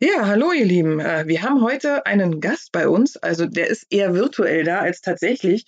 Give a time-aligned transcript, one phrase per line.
[0.00, 0.98] Ja, hallo ihr Lieben.
[0.98, 3.16] Äh, wir haben heute einen Gast bei uns.
[3.16, 5.66] Also der ist eher virtuell da als tatsächlich.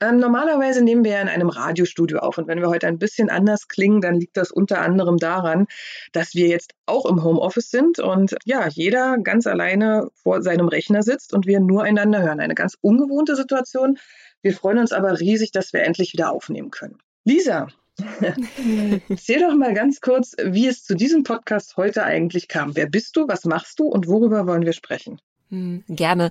[0.00, 2.38] Ähm, normalerweise nehmen wir ja in einem Radiostudio auf.
[2.38, 5.66] Und wenn wir heute ein bisschen anders klingen, dann liegt das unter anderem daran,
[6.12, 11.04] dass wir jetzt auch im Homeoffice sind und ja, jeder ganz alleine vor seinem Rechner
[11.04, 12.40] sitzt und wir nur einander hören.
[12.40, 13.96] Eine ganz ungewohnte Situation.
[14.42, 16.98] Wir freuen uns aber riesig, dass wir endlich wieder aufnehmen können.
[17.24, 17.68] Lisa,
[19.08, 22.76] Erzähl doch mal ganz kurz, wie es zu diesem Podcast heute eigentlich kam.
[22.76, 25.20] Wer bist du, was machst du und worüber wollen wir sprechen?
[25.50, 26.30] Hm, gerne.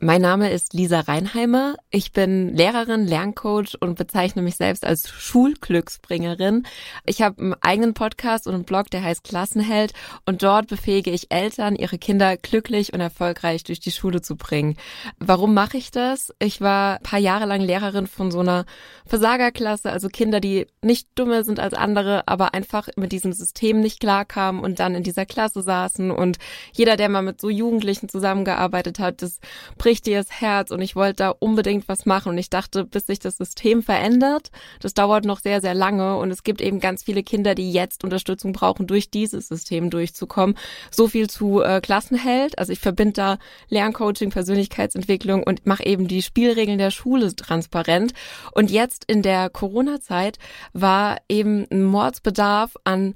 [0.00, 1.74] Mein Name ist Lisa Reinheimer.
[1.90, 6.62] Ich bin Lehrerin, Lerncoach und bezeichne mich selbst als Schulglücksbringerin.
[7.04, 9.92] Ich habe einen eigenen Podcast und einen Blog, der heißt Klassenheld
[10.24, 14.78] und dort befähige ich Eltern, ihre Kinder glücklich und erfolgreich durch die Schule zu bringen.
[15.18, 16.32] Warum mache ich das?
[16.38, 18.64] Ich war paar Jahre lang Lehrerin von so einer
[19.04, 24.00] Versagerklasse, also Kinder, die nicht dummer sind als andere, aber einfach mit diesem System nicht
[24.00, 26.38] klarkamen und dann in dieser Klasse saßen und
[26.72, 29.40] jeder, der mal mit so Jugendlichen zusammengearbeitet gearbeitet hat, das
[29.78, 33.06] bricht dir das Herz und ich wollte da unbedingt was machen und ich dachte, bis
[33.06, 37.02] sich das System verändert, das dauert noch sehr, sehr lange und es gibt eben ganz
[37.02, 40.56] viele Kinder, die jetzt Unterstützung brauchen, durch dieses System durchzukommen.
[40.90, 43.38] So viel zu äh, Klassenheld, also ich verbinde da
[43.68, 48.12] Lerncoaching, Persönlichkeitsentwicklung und mache eben die Spielregeln der Schule transparent
[48.52, 50.38] und jetzt in der Corona-Zeit
[50.72, 53.14] war eben ein Mordsbedarf an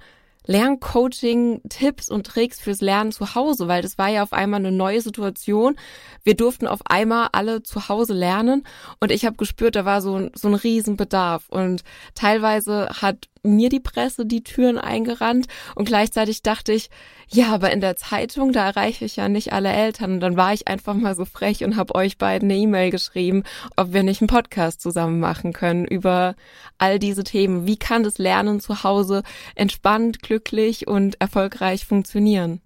[0.48, 4.72] Lerncoaching, Tipps und Tricks fürs Lernen zu Hause, weil das war ja auf einmal eine
[4.72, 5.76] neue Situation.
[6.24, 8.64] Wir durften auf einmal alle zu Hause lernen
[8.98, 13.80] und ich habe gespürt, da war so, so ein Riesenbedarf und teilweise hat mir die
[13.80, 16.90] Presse die Türen eingerannt und gleichzeitig dachte ich,
[17.30, 20.14] ja, aber in der Zeitung, da erreiche ich ja nicht alle Eltern.
[20.14, 23.42] Und dann war ich einfach mal so frech und habe euch beiden eine E-Mail geschrieben,
[23.76, 26.36] ob wir nicht einen Podcast zusammen machen können über
[26.78, 27.66] all diese Themen.
[27.66, 32.62] Wie kann das Lernen zu Hause entspannt, glücklich und erfolgreich funktionieren?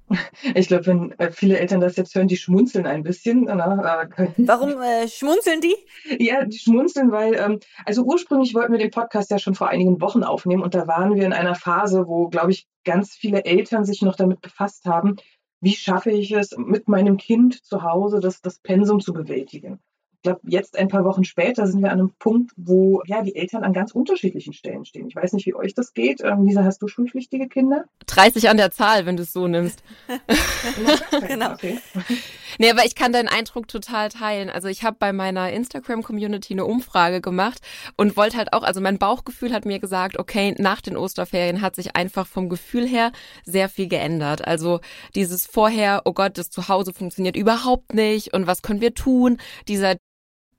[0.54, 3.44] Ich glaube, wenn äh, viele Eltern das jetzt hören, die schmunzeln ein bisschen.
[3.44, 5.75] Na, äh, Warum äh, schmunzeln die?
[6.22, 10.00] Ja, die schmunzeln, weil, ähm, also ursprünglich wollten wir den Podcast ja schon vor einigen
[10.00, 13.84] Wochen aufnehmen und da waren wir in einer Phase, wo, glaube ich, ganz viele Eltern
[13.84, 15.16] sich noch damit befasst haben,
[15.60, 19.81] wie schaffe ich es, mit meinem Kind zu Hause das, das Pensum zu bewältigen
[20.22, 23.34] ich glaube, jetzt ein paar Wochen später sind wir an einem Punkt, wo ja die
[23.34, 25.09] Eltern an ganz unterschiedlichen Stellen stehen.
[25.09, 26.21] Ich weiß nicht, wie euch das geht.
[26.21, 27.87] Ähm, Lisa, hast du schulpflichtige Kinder?
[28.06, 29.83] 30 an der Zahl, wenn du es so nimmst.
[31.27, 31.54] genau.
[31.54, 31.77] Okay.
[32.58, 34.50] Nee, aber ich kann deinen Eindruck total teilen.
[34.50, 37.60] Also ich habe bei meiner Instagram-Community eine Umfrage gemacht
[37.96, 41.76] und wollte halt auch, also mein Bauchgefühl hat mir gesagt, okay, nach den Osterferien hat
[41.76, 43.12] sich einfach vom Gefühl her
[43.44, 44.46] sehr viel geändert.
[44.46, 44.80] Also
[45.14, 49.38] dieses vorher, oh Gott, das Zuhause funktioniert überhaupt nicht und was können wir tun?
[49.68, 49.96] Dieser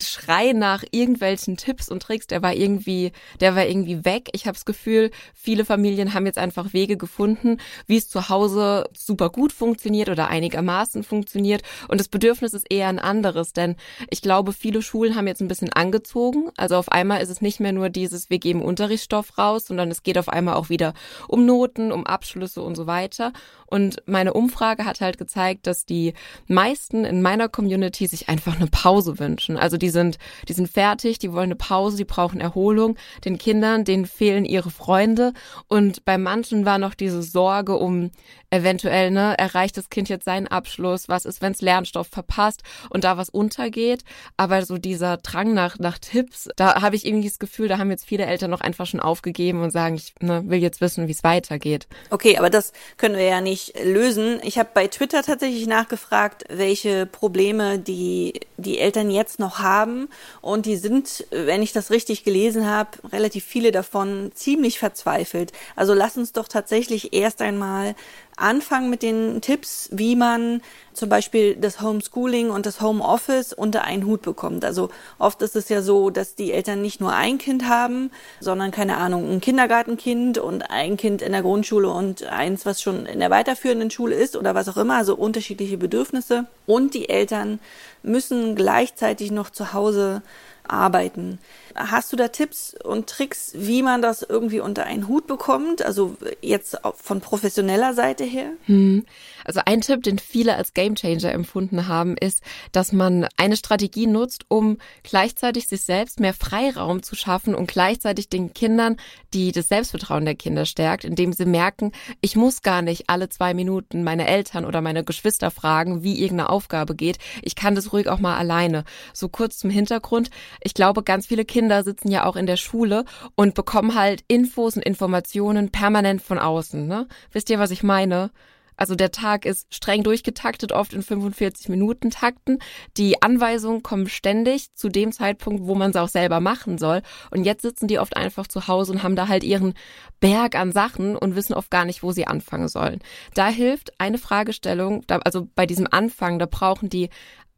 [0.02, 4.30] Schrei nach irgendwelchen Tipps und Tricks, der war irgendwie, der war irgendwie weg.
[4.34, 8.90] Ich habe das Gefühl, viele Familien haben jetzt einfach Wege gefunden, wie es zu Hause
[8.94, 11.64] super gut funktioniert oder einigermaßen funktioniert.
[11.88, 13.76] Und das Bedürfnis ist eher ein anderes, denn
[14.10, 16.50] ich glaube, viele Schulen haben jetzt ein bisschen angezogen.
[16.58, 20.04] Also auf einmal ist es nicht mehr nur dieses, wir geben Unterrichtsstoff raus, sondern es
[20.04, 20.94] geht auf einmal auch wieder
[21.28, 23.32] um Noten, um Abschlüsse und so weiter.
[23.66, 26.14] Und meine Umfrage hat halt gezeigt, dass die
[26.48, 29.58] meisten in meiner Community sich einfach eine Pause wünschen.
[29.58, 30.18] Also die sind,
[30.48, 32.96] die sind fertig, die wollen eine Pause, die brauchen Erholung.
[33.26, 35.34] Den Kindern, denen fehlen ihre Freunde.
[35.68, 38.10] Und bei manchen war noch diese Sorge um
[38.54, 41.10] eventuell, ne, erreicht das Kind jetzt seinen Abschluss?
[41.10, 44.04] Was ist, wenn es Lernstoff verpasst und da was untergeht?
[44.38, 47.92] Aber so dieser Drang nach, nach Tipps, da habe ich irgendwie das Gefühl, da haben
[47.92, 51.12] jetzt viele Eltern noch einfach schon aufgegeben und sagen, ich ne, will jetzt wissen, wie
[51.12, 51.88] es weitergeht.
[52.10, 54.40] Okay, aber das können wir ja nicht lösen.
[54.44, 60.10] Ich habe bei Twitter tatsächlich nachgefragt, welche Probleme die, die Eltern jetzt noch haben haben
[60.42, 65.52] und die sind, wenn ich das richtig gelesen habe, relativ viele davon ziemlich verzweifelt.
[65.76, 67.96] Also lass uns doch tatsächlich erst einmal
[68.38, 70.62] anfangen mit den Tipps, wie man
[70.94, 74.64] zum Beispiel das Homeschooling und das Homeoffice unter einen Hut bekommt.
[74.64, 78.72] Also oft ist es ja so, dass die Eltern nicht nur ein Kind haben, sondern
[78.72, 83.20] keine Ahnung, ein Kindergartenkind und ein Kind in der Grundschule und eins, was schon in
[83.20, 86.46] der weiterführenden Schule ist oder was auch immer, also unterschiedliche Bedürfnisse.
[86.66, 87.60] Und die Eltern
[88.04, 90.22] müssen gleichzeitig noch zu Hause
[90.68, 91.40] arbeiten.
[91.76, 95.82] Hast du da Tipps und Tricks, wie man das irgendwie unter einen Hut bekommt?
[95.82, 98.52] Also jetzt von professioneller Seite her?
[98.66, 99.06] Hm.
[99.46, 102.42] Also ein Tipp, den viele als Gamechanger empfunden haben, ist,
[102.72, 108.30] dass man eine Strategie nutzt, um gleichzeitig sich selbst mehr Freiraum zu schaffen und gleichzeitig
[108.30, 108.98] den Kindern,
[109.34, 111.92] die das Selbstvertrauen der Kinder stärkt, indem sie merken,
[112.22, 116.50] ich muss gar nicht alle zwei Minuten meine Eltern oder meine Geschwister fragen, wie irgendeine
[116.50, 117.18] Aufgabe geht.
[117.42, 118.84] Ich kann das ruhig auch mal alleine.
[119.14, 120.30] So kurz zum Hintergrund.
[120.62, 123.06] Ich glaube, ganz viele Kinder sitzen ja auch in der Schule
[123.36, 126.88] und bekommen halt Infos und Informationen permanent von außen.
[126.88, 127.08] Ne?
[127.32, 128.32] Wisst ihr, was ich meine?
[128.78, 132.60] Also der Tag ist streng durchgetaktet, oft in 45 Minuten Takten.
[132.98, 137.02] Die Anweisungen kommen ständig zu dem Zeitpunkt, wo man sie auch selber machen soll.
[137.32, 139.74] Und jetzt sitzen die oft einfach zu Hause und haben da halt ihren
[140.20, 143.00] Berg an Sachen und wissen oft gar nicht, wo sie anfangen sollen.
[143.34, 147.10] Da hilft eine Fragestellung, also bei diesem Anfang, da brauchen die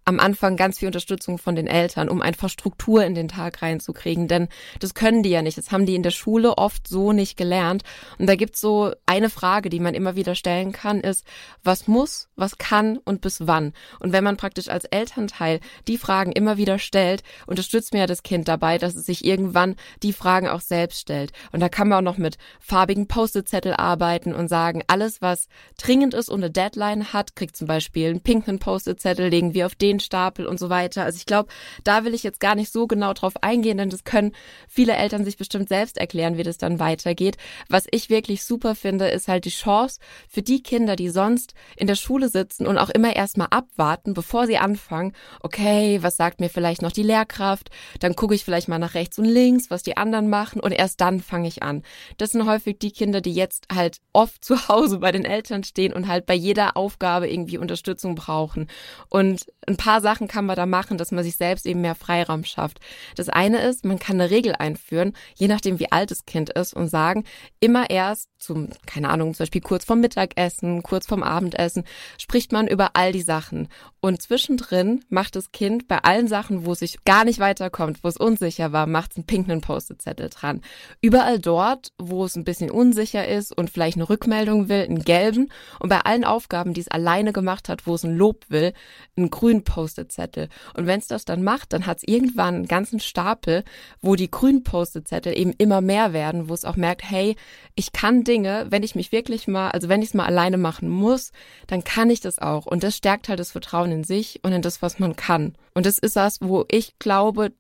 [0.06, 4.28] am Anfang ganz viel Unterstützung von den Eltern, um einfach Struktur in den Tag reinzukriegen.
[4.28, 4.48] Denn
[4.80, 5.58] das können die ja nicht.
[5.58, 7.84] Das haben die in der Schule oft so nicht gelernt.
[8.20, 11.26] Und da gibt's so eine Frage, die man immer wieder stellen kann, ist,
[11.64, 13.74] was muss, was kann und bis wann?
[14.00, 18.22] Und wenn man praktisch als Elternteil die Fragen immer wieder stellt, unterstützt mir ja das
[18.22, 21.32] Kind dabei, dass es sich irgendwann die Fragen auch selbst stellt.
[21.52, 25.48] Und da kann man auch noch mit farbigen Post-it-Zettel arbeiten und sagen, alles, was
[25.80, 29.74] dringend ist und eine Deadline hat, kriegt zum Beispiel einen pinken Post-it-Zettel, legen wir auf
[29.74, 31.04] den Stapel und so weiter.
[31.04, 31.50] Also ich glaube,
[31.84, 34.34] da will ich jetzt gar nicht so genau drauf eingehen, denn das können
[34.68, 37.38] viele Eltern sich bestimmt selbst erklären, wie das dann weitergeht.
[37.70, 40.00] Was ich wirklich super finde, ist halt die Chance
[40.30, 44.48] für die Kinder, die sonst in der Schule sitzen und auch immer erstmal abwarten, bevor
[44.48, 45.14] sie anfangen.
[45.42, 47.70] Okay, was sagt mir vielleicht noch die Lehrkraft?
[48.00, 51.02] Dann gucke ich vielleicht mal nach rechts und links, was die anderen machen und erst
[51.02, 51.84] dann fange ich an.
[52.18, 55.94] Das sind häufig die Kinder, die jetzt halt oft zu Hause bei den Eltern stehen
[55.94, 58.68] und halt bei jeder Aufgabe irgendwie Unterstützung brauchen.
[59.10, 62.44] Und ein paar Sachen kann man da machen, dass man sich selbst eben mehr Freiraum
[62.44, 62.80] schafft.
[63.16, 66.74] Das eine ist, man kann eine Regel einführen, je nachdem wie alt das Kind ist
[66.74, 67.24] und sagen,
[67.60, 71.84] immer erst zum, keine Ahnung, zum Beispiel kurz vorm Mittagessen, kurz vorm Abendessen,
[72.18, 73.68] spricht man über all die Sachen.
[74.06, 78.08] Und zwischendrin macht das Kind bei allen Sachen, wo es sich gar nicht weiterkommt, wo
[78.08, 80.62] es unsicher war, macht es einen pinken Post-it-Zettel dran.
[81.02, 85.52] Überall dort, wo es ein bisschen unsicher ist und vielleicht eine Rückmeldung will, einen gelben.
[85.80, 88.74] Und bei allen Aufgaben, die es alleine gemacht hat, wo es ein Lob will,
[89.18, 90.50] einen grünen Post-it-Zettel.
[90.76, 93.64] Und wenn es das dann macht, dann hat es irgendwann einen ganzen Stapel,
[94.02, 97.36] wo die grünen Post-it-Zettel eben immer mehr werden, wo es auch merkt, hey,
[97.74, 100.90] ich kann Dinge, wenn ich mich wirklich mal, also wenn ich es mal alleine machen
[100.90, 101.32] muss,
[101.66, 102.68] dann kann ich das auch.
[102.68, 105.56] Und das stärkt halt das Vertrauen in sich und in das, was man kann.
[105.74, 107.52] Und das ist das, wo ich glaube,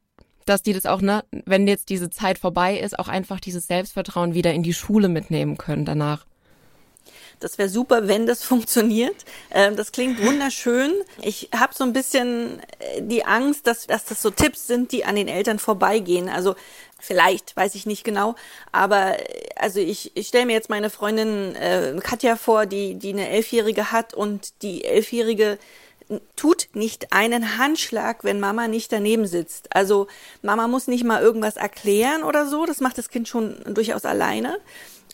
[0.46, 4.34] dass die das auch, ne, wenn jetzt diese Zeit vorbei ist, auch einfach dieses Selbstvertrauen
[4.34, 6.26] wieder in die Schule mitnehmen können danach.
[7.40, 9.16] Das wäre super, wenn das funktioniert.
[9.52, 10.94] Ähm, das klingt wunderschön.
[11.22, 15.06] Ich habe so ein bisschen äh, die Angst, dass, dass das so Tipps sind, die
[15.06, 16.30] an den Eltern vorbeigehen.
[16.30, 16.56] Also
[17.00, 18.36] vielleicht, weiß ich nicht genau.
[18.72, 23.14] Aber äh, also ich, ich stelle mir jetzt meine Freundin äh, Katja vor, die, die
[23.14, 25.58] eine Elfjährige hat und die Elfjährige
[26.36, 29.76] tut nicht einen Handschlag, wenn Mama nicht daneben sitzt.
[29.76, 30.08] Also
[30.42, 34.58] Mama muss nicht mal irgendwas erklären oder so, das macht das Kind schon durchaus alleine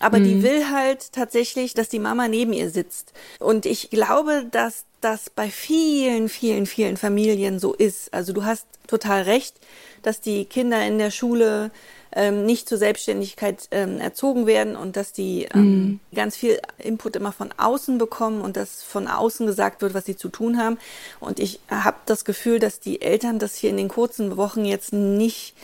[0.02, 0.24] aber mhm.
[0.24, 3.14] die will halt tatsächlich, dass die Mama neben ihr sitzt.
[3.40, 8.14] Und ich glaube, dass das bei vielen, vielen, vielen Familien so ist.
[8.14, 9.56] Also du hast total recht,
[10.02, 11.72] dass die Kinder in der Schule
[12.14, 16.00] ähm, nicht zur Selbstständigkeit ähm, erzogen werden und dass die ähm, mhm.
[16.14, 20.18] ganz viel Input immer von außen bekommen und dass von außen gesagt wird, was sie
[20.18, 20.78] zu tun haben.
[21.20, 24.94] Und ich habe das Gefühl, dass die Eltern das hier in den kurzen Wochen jetzt
[24.94, 25.56] nicht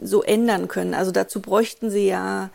[0.00, 0.94] so ändern können.
[0.94, 2.50] Also dazu bräuchten sie ja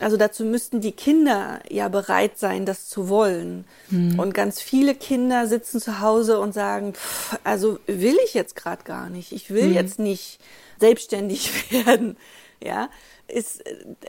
[0.00, 3.64] also dazu müssten die Kinder ja bereit sein, das zu wollen.
[3.90, 4.18] Mhm.
[4.18, 8.84] Und ganz viele Kinder sitzen zu Hause und sagen, pff, also will ich jetzt gerade
[8.84, 9.32] gar nicht.
[9.32, 9.74] Ich will mhm.
[9.74, 10.38] jetzt nicht
[10.78, 12.16] selbstständig werden.
[12.62, 12.90] Ja,
[13.28, 13.62] ist,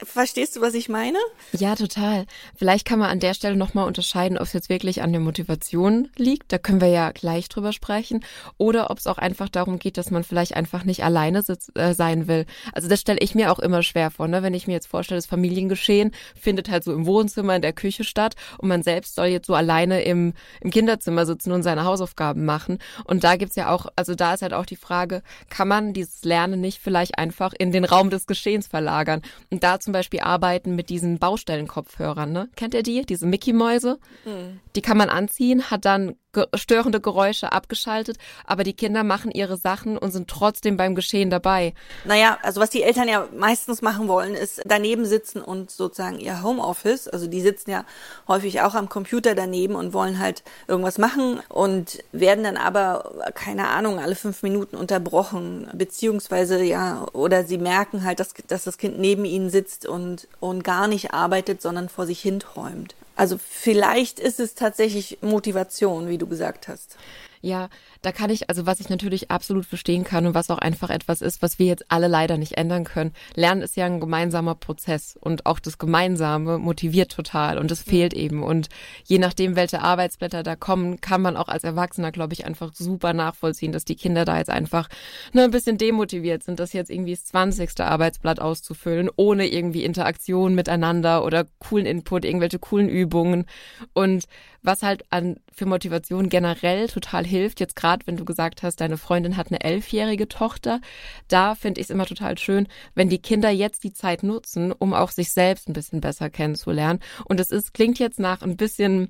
[0.04, 1.18] verstehst du, was ich meine?
[1.52, 2.26] Ja, total.
[2.56, 6.10] Vielleicht kann man an der Stelle nochmal unterscheiden, ob es jetzt wirklich an der Motivation
[6.16, 6.52] liegt.
[6.52, 8.24] Da können wir ja gleich drüber sprechen.
[8.58, 11.94] Oder ob es auch einfach darum geht, dass man vielleicht einfach nicht alleine sitz, äh,
[11.94, 12.46] sein will.
[12.74, 14.28] Also das stelle ich mir auch immer schwer vor.
[14.28, 14.42] Ne?
[14.42, 18.04] Wenn ich mir jetzt vorstelle, das Familiengeschehen findet halt so im Wohnzimmer, in der Küche
[18.04, 22.46] statt und man selbst soll jetzt so alleine im, im Kinderzimmer sitzen und seine Hausaufgaben
[22.46, 22.80] machen.
[23.04, 26.24] Und da gibt's ja auch, also da ist halt auch die Frage, kann man dieses
[26.24, 29.09] Lernen nicht vielleicht einfach in den Raum des Geschehens verlagern?
[29.10, 29.22] Auslagern.
[29.50, 32.50] Und da zum Beispiel arbeiten mit diesen Baustellenkopfhörern, ne?
[32.56, 33.06] Kennt ihr die?
[33.06, 34.00] Diese Mickey-Mäuse?
[34.25, 34.60] Mhm.
[34.75, 36.16] Die kann man anziehen, hat dann
[36.54, 41.74] störende Geräusche abgeschaltet, aber die Kinder machen ihre Sachen und sind trotzdem beim Geschehen dabei.
[42.06, 46.44] Naja, also was die Eltern ja meistens machen wollen, ist daneben sitzen und sozusagen ihr
[46.44, 47.86] Homeoffice, also die sitzen ja
[48.28, 53.68] häufig auch am Computer daneben und wollen halt irgendwas machen und werden dann aber, keine
[53.68, 59.00] Ahnung, alle fünf Minuten unterbrochen, beziehungsweise ja, oder sie merken halt, dass, dass das Kind
[59.00, 62.96] neben ihnen sitzt und, und gar nicht arbeitet, sondern vor sich hin träumt.
[63.20, 66.96] Also vielleicht ist es tatsächlich Motivation, wie du gesagt hast.
[67.42, 67.70] Ja,
[68.01, 71.22] da kann ich, also was ich natürlich absolut verstehen kann und was auch einfach etwas
[71.22, 73.13] ist, was wir jetzt alle leider nicht ändern können.
[73.36, 78.13] Lernen ist ja ein gemeinsamer Prozess und auch das Gemeinsame motiviert total und es fehlt
[78.13, 78.41] eben.
[78.41, 78.70] Und
[79.03, 83.13] je nachdem, welche Arbeitsblätter da kommen, kann man auch als Erwachsener, glaube ich, einfach super
[83.13, 84.88] nachvollziehen, dass die Kinder da jetzt einfach
[85.34, 87.82] nur ein bisschen demotiviert sind, das jetzt irgendwie das 20.
[87.82, 93.46] Arbeitsblatt auszufüllen, ohne irgendwie Interaktion miteinander oder coolen Input, irgendwelche coolen Übungen.
[93.94, 94.25] Und
[94.62, 98.98] was halt an für Motivation generell total hilft, jetzt gerade wenn du gesagt hast, deine
[98.98, 100.81] Freundin hat eine elfjährige Tochter,
[101.27, 104.93] da finde ich es immer total schön, wenn die Kinder jetzt die Zeit nutzen, um
[104.93, 107.00] auch sich selbst ein bisschen besser kennenzulernen.
[107.25, 109.10] Und es ist, klingt jetzt nach ein bisschen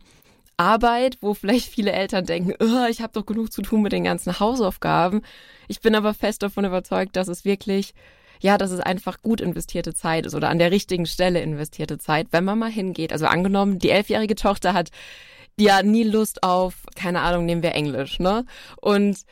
[0.58, 4.04] Arbeit, wo vielleicht viele Eltern denken, oh, ich habe doch genug zu tun mit den
[4.04, 5.22] ganzen Hausaufgaben.
[5.68, 7.94] Ich bin aber fest davon überzeugt, dass es wirklich
[8.42, 12.28] ja, dass es einfach gut investierte Zeit ist oder an der richtigen Stelle investierte Zeit,
[12.32, 13.12] wenn man mal hingeht.
[13.12, 14.92] Also angenommen, die elfjährige Tochter hat
[15.62, 18.46] ja nie Lust auf, keine Ahnung, nehmen wir Englisch, ne?
[18.82, 19.26] Und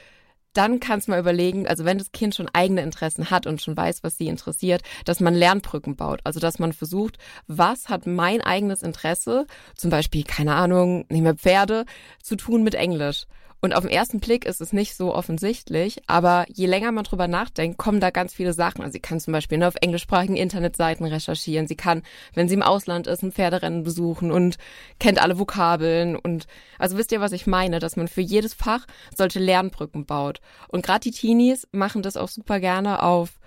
[0.58, 3.78] dann kannst du mal überlegen, also wenn das Kind schon eigene Interessen hat und schon
[3.78, 6.20] weiß, was sie interessiert, dass man Lernbrücken baut.
[6.24, 11.36] Also dass man versucht, was hat mein eigenes Interesse, zum Beispiel, keine Ahnung, nehmen wir
[11.36, 11.86] Pferde,
[12.24, 13.28] zu tun mit Englisch.
[13.60, 17.28] Und auf den ersten Blick ist es nicht so offensichtlich, aber je länger man drüber
[17.28, 18.82] nachdenkt, kommen da ganz viele Sachen.
[18.82, 21.68] Also sie kann zum Beispiel ne, auf englischsprachigen Internetseiten recherchieren.
[21.68, 22.04] Sie kann,
[22.36, 24.58] wenn sie im Ausland ist, ein Pferderennen besuchen und
[25.00, 26.16] kennt alle Vokabeln.
[26.16, 26.46] Und
[26.78, 28.86] also wisst ihr, was ich meine, dass man für jedes Fach
[29.16, 30.40] solche Lernbrücken baut.
[30.68, 33.40] Und gerade die Teenies machen das auch super gerne auf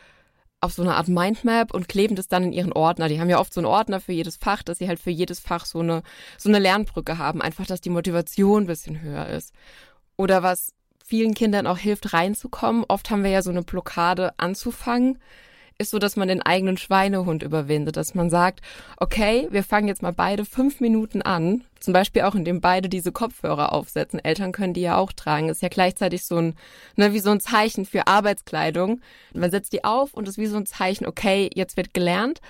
[0.62, 3.08] auf so eine Art Mindmap und kleben das dann in ihren Ordner.
[3.08, 5.40] Die haben ja oft so einen Ordner für jedes Fach, dass sie halt für jedes
[5.40, 6.02] Fach so eine,
[6.36, 7.40] so eine Lernbrücke haben.
[7.40, 9.54] Einfach, dass die Motivation ein bisschen höher ist.
[10.20, 12.84] Oder was vielen Kindern auch hilft, reinzukommen.
[12.86, 15.18] Oft haben wir ja so eine Blockade anzufangen
[15.80, 18.60] ist so, dass man den eigenen Schweinehund überwindet, dass man sagt,
[18.98, 23.12] okay, wir fangen jetzt mal beide fünf Minuten an, zum Beispiel auch indem beide diese
[23.12, 24.22] Kopfhörer aufsetzen.
[24.22, 25.48] Eltern können die ja auch tragen.
[25.48, 26.54] ist ja gleichzeitig so ein,
[26.96, 29.00] ne, wie so ein Zeichen für Arbeitskleidung.
[29.32, 32.42] Man setzt die auf und ist wie so ein Zeichen, okay, jetzt wird gelernt.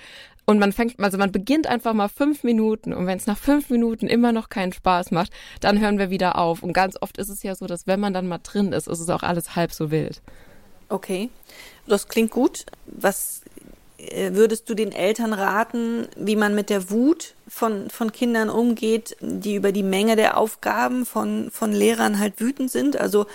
[0.45, 3.69] Und man fängt, also man beginnt einfach mal fünf Minuten und wenn es nach fünf
[3.69, 6.63] Minuten immer noch keinen Spaß macht, dann hören wir wieder auf.
[6.63, 8.99] Und ganz oft ist es ja so, dass wenn man dann mal drin ist, ist
[8.99, 10.21] es auch alles halb so wild.
[10.89, 11.29] Okay,
[11.87, 12.65] das klingt gut.
[12.85, 13.41] Was
[13.97, 19.15] äh, würdest du den Eltern raten, wie man mit der Wut von, von Kindern umgeht,
[19.21, 22.97] die über die Menge der Aufgaben von, von Lehrern halt wütend sind?
[22.97, 23.25] Also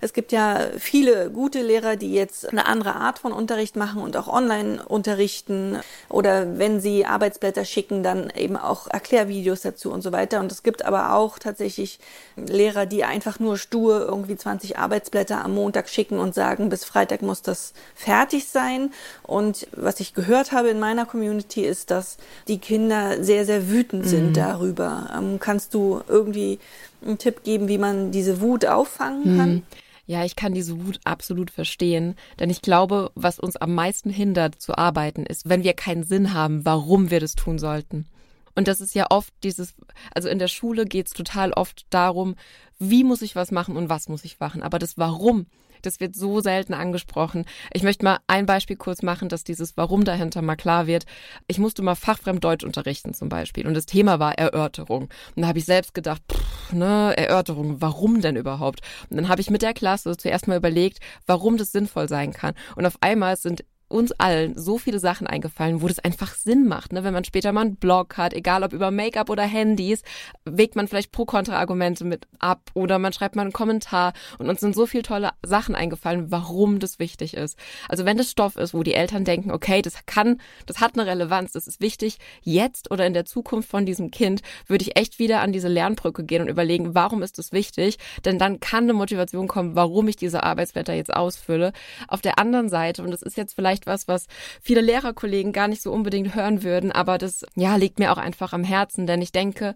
[0.00, 4.16] es gibt ja viele gute Lehrer, die jetzt eine andere Art von Unterricht machen und
[4.16, 5.78] auch online unterrichten
[6.08, 10.40] oder wenn sie Arbeitsblätter schicken, dann eben auch Erklärvideos dazu und so weiter.
[10.40, 11.98] Und es gibt aber auch tatsächlich
[12.36, 17.22] Lehrer, die einfach nur stur irgendwie 20 Arbeitsblätter am Montag schicken und sagen, bis Freitag
[17.22, 18.92] muss das fertig sein.
[19.22, 24.06] Und was ich gehört habe in meiner Community ist, dass die Kinder sehr, sehr wütend
[24.06, 24.34] sind mhm.
[24.34, 25.10] darüber.
[25.16, 26.58] Ähm, kannst du irgendwie
[27.04, 29.62] einen Tipp geben, wie man diese Wut auffangen kann?
[30.08, 34.58] Ja, ich kann diese Wut absolut verstehen, denn ich glaube, was uns am meisten hindert
[34.58, 38.06] zu arbeiten, ist, wenn wir keinen Sinn haben, warum wir das tun sollten.
[38.54, 39.74] Und das ist ja oft dieses,
[40.14, 42.36] also in der Schule geht's total oft darum,
[42.78, 44.62] wie muss ich was machen und was muss ich machen.
[44.62, 45.44] Aber das Warum,
[45.82, 47.44] das wird so selten angesprochen.
[47.72, 51.04] Ich möchte mal ein Beispiel kurz machen, dass dieses Warum dahinter mal klar wird.
[51.46, 55.08] Ich musste mal fachfremd Deutsch unterrichten zum Beispiel und das Thema war Erörterung.
[55.34, 58.80] Und da habe ich selbst gedacht, pff, ne, Erörterung, warum denn überhaupt?
[59.10, 62.54] Und dann habe ich mit der Klasse zuerst mal überlegt, warum das sinnvoll sein kann.
[62.76, 66.92] Und auf einmal sind uns allen so viele Sachen eingefallen, wo das einfach Sinn macht.
[66.92, 67.04] Ne?
[67.04, 70.02] Wenn man später mal einen Blog hat, egal ob über Make-up oder Handys,
[70.44, 74.74] wägt man vielleicht Pro-Kontra-Argumente mit ab oder man schreibt mal einen Kommentar und uns sind
[74.74, 77.58] so viele tolle Sachen eingefallen, warum das wichtig ist.
[77.88, 81.06] Also wenn das Stoff ist, wo die Eltern denken, okay, das kann, das hat eine
[81.06, 85.18] Relevanz, das ist wichtig, jetzt oder in der Zukunft von diesem Kind, würde ich echt
[85.18, 87.98] wieder an diese Lernbrücke gehen und überlegen, warum ist das wichtig?
[88.24, 91.72] Denn dann kann eine Motivation kommen, warum ich diese Arbeitsblätter jetzt ausfülle.
[92.06, 94.26] Auf der anderen Seite, und das ist jetzt vielleicht vielleicht was, was
[94.60, 98.52] viele Lehrerkollegen gar nicht so unbedingt hören würden, aber das, ja, liegt mir auch einfach
[98.52, 99.74] am Herzen, denn ich denke,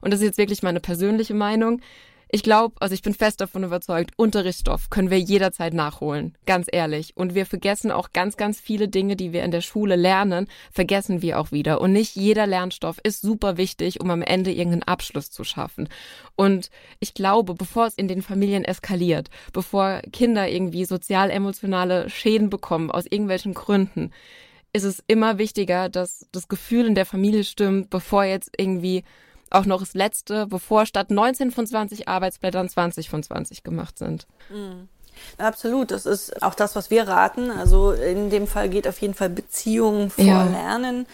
[0.00, 1.80] und das ist jetzt wirklich meine persönliche Meinung,
[2.34, 7.16] ich glaube, also ich bin fest davon überzeugt, Unterrichtsstoff können wir jederzeit nachholen, ganz ehrlich.
[7.16, 11.22] Und wir vergessen auch ganz, ganz viele Dinge, die wir in der Schule lernen, vergessen
[11.22, 11.80] wir auch wieder.
[11.80, 15.88] Und nicht jeder Lernstoff ist super wichtig, um am Ende irgendeinen Abschluss zu schaffen.
[16.34, 22.90] Und ich glaube, bevor es in den Familien eskaliert, bevor Kinder irgendwie sozial-emotionale Schäden bekommen
[22.90, 24.10] aus irgendwelchen Gründen,
[24.72, 29.04] ist es immer wichtiger, dass das Gefühl in der Familie stimmt, bevor jetzt irgendwie
[29.54, 34.26] auch noch das letzte, bevor statt 19 von 20 Arbeitsblättern 20 von 20 gemacht sind.
[34.50, 34.88] Mhm.
[35.38, 37.50] Absolut, das ist auch das, was wir raten.
[37.50, 40.42] Also in dem Fall geht auf jeden Fall Beziehungen vor ja.
[40.44, 41.06] Lernen.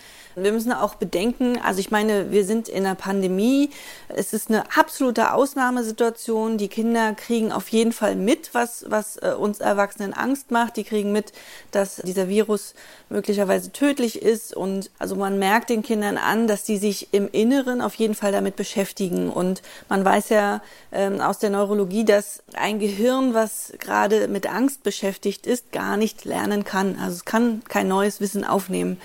[0.43, 3.71] Wir müssen auch bedenken, also ich meine, wir sind in einer Pandemie.
[4.09, 6.59] Es ist eine absolute Ausnahmesituation.
[6.59, 10.77] Die Kinder kriegen auf jeden Fall mit, was, was äh, uns Erwachsenen Angst macht.
[10.77, 11.33] Die kriegen mit,
[11.71, 12.75] dass dieser Virus
[13.11, 14.57] möglicherweise tödlich ist.
[14.57, 18.33] Und also man merkt den Kindern an, dass die sich im Inneren auf jeden Fall
[18.33, 19.31] damit beschäftigen.
[19.31, 24.83] Und man weiß ja ähm, aus der Neurologie, dass ein Gehirn, was gerade mit Angst
[24.83, 26.99] beschäftigt ist, gar nicht lernen kann.
[27.01, 29.01] Also es kann kein neues Wissen aufnehmen.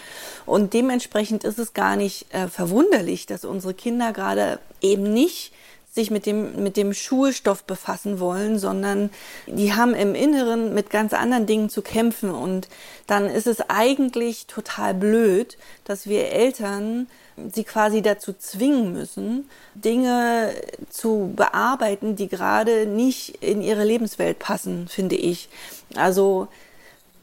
[0.45, 5.53] Und dementsprechend ist es gar nicht äh, verwunderlich, dass unsere Kinder gerade eben nicht
[5.95, 9.09] sich mit dem, mit dem Schulstoff befassen wollen, sondern
[9.47, 12.31] die haben im Inneren mit ganz anderen Dingen zu kämpfen.
[12.31, 12.67] Und
[13.07, 17.07] dann ist es eigentlich total blöd, dass wir Eltern
[17.53, 20.53] sie quasi dazu zwingen müssen, Dinge
[20.89, 25.47] zu bearbeiten, die gerade nicht in ihre Lebenswelt passen, finde ich.
[25.95, 26.49] Also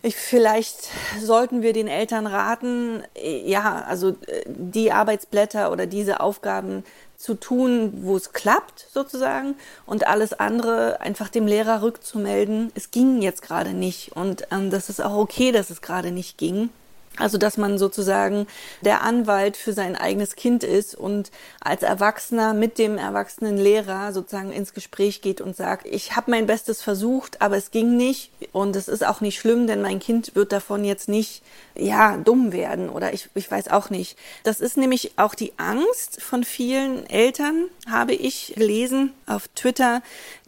[0.03, 0.89] ich, vielleicht
[1.21, 3.05] sollten wir den Eltern raten,
[3.45, 6.85] ja, also äh, die Arbeitsblätter oder diese Aufgaben
[7.17, 9.55] zu tun, wo es klappt, sozusagen,
[9.87, 12.73] und alles andere einfach dem Lehrer rückzumelden.
[12.75, 16.37] Es ging jetzt gerade nicht und ähm, das ist auch okay, dass es gerade nicht
[16.37, 16.71] ging.
[17.19, 18.47] Also, dass man sozusagen
[18.81, 24.51] der Anwalt für sein eigenes Kind ist und als Erwachsener mit dem erwachsenen Lehrer sozusagen
[24.51, 28.77] ins Gespräch geht und sagt, ich habe mein Bestes versucht, aber es ging nicht und
[28.77, 31.43] es ist auch nicht schlimm, denn mein Kind wird davon jetzt nicht,
[31.77, 34.17] ja, dumm werden oder ich, ich weiß auch nicht.
[34.43, 40.03] Das ist nämlich auch die Angst von vielen Eltern, habe ich gelesen auf Twitter,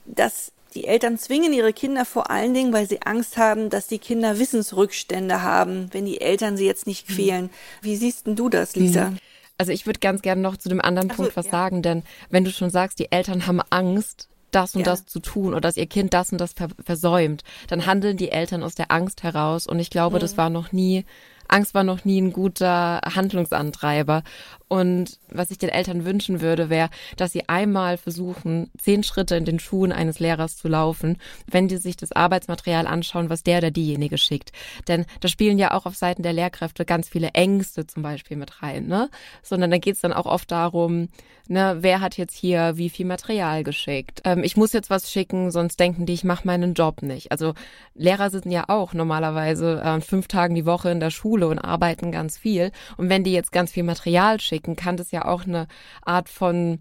[0.06, 3.98] dass die Eltern zwingen ihre Kinder vor allen Dingen, weil sie Angst haben, dass die
[3.98, 7.14] Kinder Wissensrückstände haben, wenn die Eltern sie jetzt nicht mhm.
[7.14, 7.50] quälen.
[7.80, 9.10] Wie siehst denn du das, Lisa?
[9.10, 9.18] Mhm.
[9.56, 11.52] Also ich würde ganz gerne noch zu dem anderen so, Punkt was ja.
[11.52, 14.84] sagen, denn wenn du schon sagst, die Eltern haben Angst, das und ja.
[14.84, 16.54] das zu tun oder dass ihr Kind das und das
[16.84, 20.20] versäumt, dann handeln die Eltern aus der Angst heraus und ich glaube, mhm.
[20.20, 21.04] das war noch nie
[21.48, 24.22] Angst war noch nie ein guter Handlungsantreiber.
[24.68, 29.44] Und was ich den Eltern wünschen würde, wäre, dass sie einmal versuchen, zehn Schritte in
[29.44, 33.70] den Schuhen eines Lehrers zu laufen, wenn die sich das Arbeitsmaterial anschauen, was der oder
[33.70, 34.52] diejenige schickt.
[34.88, 38.62] Denn da spielen ja auch auf Seiten der Lehrkräfte ganz viele Ängste zum Beispiel mit
[38.62, 39.10] rein, ne?
[39.42, 41.08] Sondern da geht es dann auch oft darum,
[41.48, 44.22] ne, wer hat jetzt hier wie viel Material geschickt?
[44.24, 47.32] Ähm, ich muss jetzt was schicken, sonst denken die, ich mache meinen Job nicht.
[47.32, 47.54] Also
[47.94, 52.12] Lehrer sitzen ja auch normalerweise äh, fünf Tagen die Woche in der Schule und arbeiten
[52.12, 52.72] ganz viel.
[52.96, 55.66] Und wenn die jetzt ganz viel Material schicken, kann das ja auch eine
[56.02, 56.80] Art von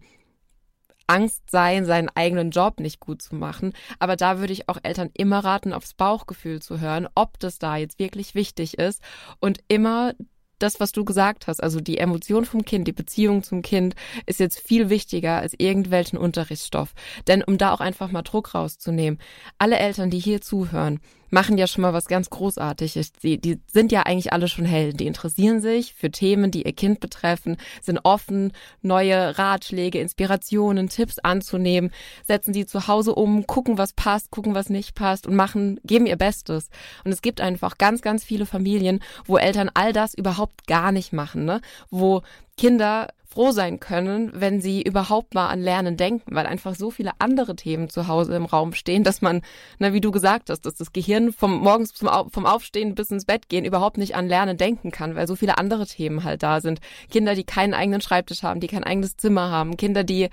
[1.08, 3.74] Angst sein, seinen eigenen Job nicht gut zu machen.
[4.00, 7.76] Aber da würde ich auch Eltern immer raten, aufs Bauchgefühl zu hören, ob das da
[7.78, 9.02] jetzt wirklich wichtig ist
[9.40, 10.14] und immer
[10.60, 14.40] das, was du gesagt hast, also die Emotion vom Kind, die Beziehung zum Kind, ist
[14.40, 16.94] jetzt viel wichtiger als irgendwelchen Unterrichtsstoff.
[17.28, 19.20] Denn um da auch einfach mal Druck rauszunehmen,
[19.58, 21.02] alle Eltern, die hier zuhören,
[21.34, 23.12] machen ja schon mal was ganz Großartiges.
[23.14, 24.98] Die, die sind ja eigentlich alle schon Helden.
[24.98, 31.20] Die interessieren sich für Themen, die ihr Kind betreffen, sind offen, neue Ratschläge, Inspirationen, Tipps
[31.20, 31.92] anzunehmen,
[32.24, 36.06] setzen sie zu Hause um, gucken, was passt, gucken, was nicht passt und machen, geben
[36.06, 36.70] ihr Bestes.
[37.04, 41.14] Und es gibt einfach ganz, ganz viele Familien, wo Eltern all das überhaupt gar nicht
[41.14, 41.62] machen, ne?
[41.90, 42.22] Wo
[42.58, 47.12] Kinder froh sein können, wenn sie überhaupt mal an Lernen denken, weil einfach so viele
[47.18, 49.42] andere Themen zu Hause im Raum stehen, dass man,
[49.80, 53.26] na, wie du gesagt hast, dass das Gehirn vom morgens zum, vom Aufstehen bis ins
[53.26, 56.62] Bett gehen überhaupt nicht an Lernen denken kann, weil so viele andere Themen halt da
[56.62, 56.80] sind.
[57.10, 60.30] Kinder, die keinen eigenen Schreibtisch haben, die kein eigenes Zimmer haben, Kinder, die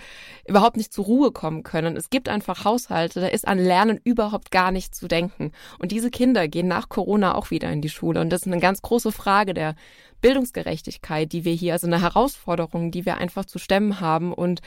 [0.47, 1.97] überhaupt nicht zur Ruhe kommen können.
[1.97, 5.53] Es gibt einfach Haushalte, da ist an Lernen überhaupt gar nicht zu denken.
[5.79, 8.21] Und diese Kinder gehen nach Corona auch wieder in die Schule.
[8.21, 9.75] Und das ist eine ganz große Frage der
[10.20, 14.33] Bildungsgerechtigkeit, die wir hier, also eine Herausforderung, die wir einfach zu stemmen haben.
[14.33, 14.61] Und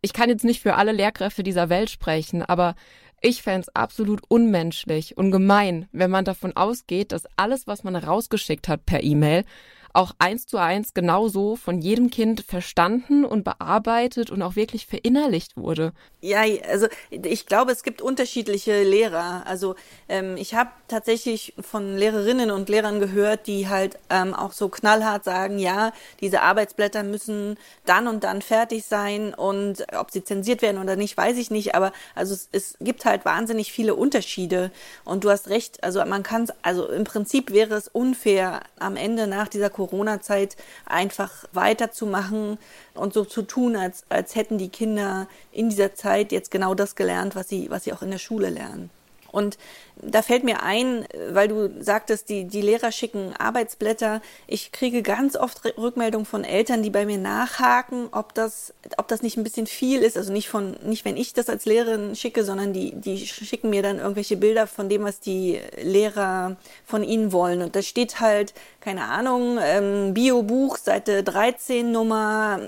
[0.00, 2.74] ich kann jetzt nicht für alle Lehrkräfte dieser Welt sprechen, aber
[3.20, 7.94] ich fände es absolut unmenschlich und gemein, wenn man davon ausgeht, dass alles, was man
[7.94, 9.44] rausgeschickt hat per E-Mail,
[9.92, 15.56] auch eins zu eins genauso von jedem Kind verstanden und bearbeitet und auch wirklich verinnerlicht
[15.56, 15.92] wurde?
[16.20, 19.42] Ja, also ich glaube, es gibt unterschiedliche Lehrer.
[19.46, 19.74] Also
[20.08, 25.24] ähm, ich habe tatsächlich von Lehrerinnen und Lehrern gehört, die halt ähm, auch so knallhart
[25.24, 30.80] sagen, ja, diese Arbeitsblätter müssen dann und dann fertig sein und ob sie zensiert werden
[30.80, 31.74] oder nicht, weiß ich nicht.
[31.74, 34.70] Aber also es, es gibt halt wahnsinnig viele Unterschiede.
[35.04, 38.96] Und du hast recht, also man kann es, also im Prinzip wäre es unfair, am
[38.96, 42.58] Ende nach dieser Corona-Zeit einfach weiterzumachen
[42.94, 46.94] und so zu tun, als, als hätten die Kinder in dieser Zeit jetzt genau das
[46.94, 48.90] gelernt, was sie, was sie auch in der Schule lernen.
[49.32, 49.58] Und
[49.96, 54.20] da fällt mir ein, weil du sagtest, die, die Lehrer schicken Arbeitsblätter.
[54.46, 59.22] Ich kriege ganz oft Rückmeldungen von Eltern, die bei mir nachhaken, ob das, ob das
[59.22, 60.16] nicht ein bisschen viel ist.
[60.16, 63.82] Also nicht von, nicht wenn ich das als Lehrerin schicke, sondern die, die schicken mir
[63.82, 67.62] dann irgendwelche Bilder von dem, was die Lehrer von ihnen wollen.
[67.62, 72.60] Und da steht halt, keine Ahnung, ähm, Biobuch, Seite 13, Nummer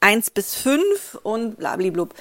[0.00, 2.14] 1 bis 5 und blablablub.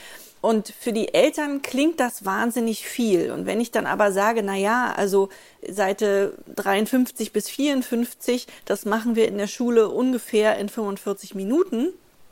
[0.46, 3.32] Und für die Eltern klingt das wahnsinnig viel.
[3.32, 5.30] Und wenn ich dann aber sage, na ja, also
[5.68, 11.88] Seite 53 bis 54, das machen wir in der Schule ungefähr in 45 Minuten.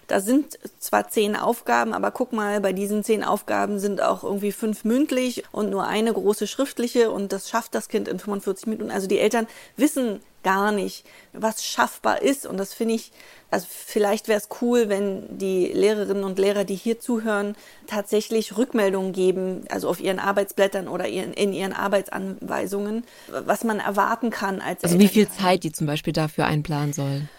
[0.08, 4.52] Da sind zwar zehn Aufgaben, aber guck mal, bei diesen zehn Aufgaben sind auch irgendwie
[4.52, 8.92] fünf mündlich und nur eine große schriftliche und das schafft das Kind in 45 Minuten.
[8.92, 12.46] Also die Eltern wissen gar nicht, was schaffbar ist.
[12.46, 13.12] Und das finde ich,
[13.50, 17.56] also vielleicht wäre es cool, wenn die Lehrerinnen und Lehrer, die hier zuhören,
[17.88, 24.30] tatsächlich Rückmeldungen geben, also auf ihren Arbeitsblättern oder ihren, in ihren Arbeitsanweisungen, was man erwarten
[24.30, 27.30] kann als Also wie viel Zeit die zum Beispiel dafür einplanen sollen.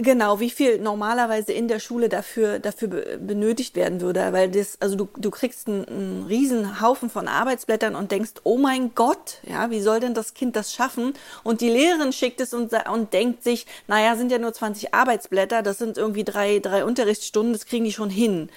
[0.00, 4.32] Genau, wie viel normalerweise in der Schule dafür, dafür benötigt werden würde.
[4.32, 8.58] Weil das, also du, du kriegst einen, einen riesen Haufen von Arbeitsblättern und denkst, oh
[8.58, 11.14] mein Gott, ja, wie soll denn das Kind das schaffen?
[11.42, 15.64] Und die Lehrerin schickt es und, und denkt sich, naja, sind ja nur 20 Arbeitsblätter,
[15.64, 18.50] das sind irgendwie drei, drei Unterrichtsstunden, das kriegen die schon hin.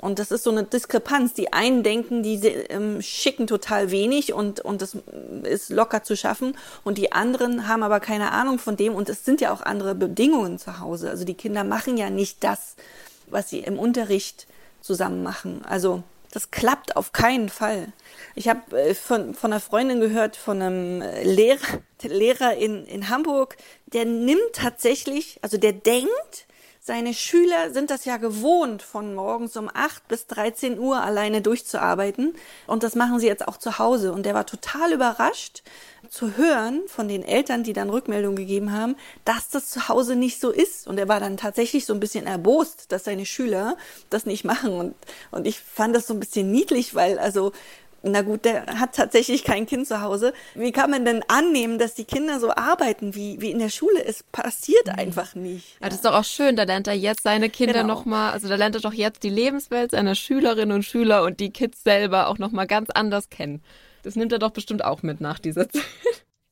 [0.00, 1.34] Und das ist so eine Diskrepanz.
[1.34, 4.96] Die einen denken, die ähm, schicken total wenig und, und das
[5.42, 6.56] ist locker zu schaffen.
[6.84, 8.94] Und die anderen haben aber keine Ahnung von dem.
[8.94, 11.10] Und es sind ja auch andere Bedingungen zu Hause.
[11.10, 12.76] Also die Kinder machen ja nicht das,
[13.26, 14.46] was sie im Unterricht
[14.80, 15.62] zusammen machen.
[15.64, 17.92] Also das klappt auf keinen Fall.
[18.34, 23.08] Ich habe äh, von, von einer Freundin gehört, von einem äh, Lehrer, Lehrer in, in
[23.08, 23.56] Hamburg,
[23.86, 26.46] der nimmt tatsächlich, also der denkt,
[26.88, 32.34] seine Schüler sind das ja gewohnt, von morgens um 8 bis 13 Uhr alleine durchzuarbeiten.
[32.66, 34.10] Und das machen sie jetzt auch zu Hause.
[34.10, 35.62] Und der war total überrascht
[36.08, 38.96] zu hören von den Eltern, die dann Rückmeldung gegeben haben,
[39.26, 40.86] dass das zu Hause nicht so ist.
[40.86, 43.76] Und er war dann tatsächlich so ein bisschen erbost, dass seine Schüler
[44.08, 44.72] das nicht machen.
[44.72, 44.94] Und,
[45.30, 47.52] und ich fand das so ein bisschen niedlich, weil also
[48.02, 50.32] na gut, der hat tatsächlich kein Kind zu Hause.
[50.54, 54.04] Wie kann man denn annehmen, dass die Kinder so arbeiten wie, wie in der Schule?
[54.04, 54.94] Es passiert mhm.
[54.94, 55.74] einfach nicht.
[55.74, 55.78] Ja.
[55.82, 55.88] ja.
[55.88, 56.56] das ist doch auch schön.
[56.56, 57.94] Da lernt er jetzt seine Kinder genau.
[57.94, 61.50] nochmal, also da lernt er doch jetzt die Lebenswelt seiner Schülerinnen und Schüler und die
[61.50, 63.62] Kids selber auch nochmal ganz anders kennen.
[64.02, 65.82] Das nimmt er doch bestimmt auch mit nach dieser Zeit.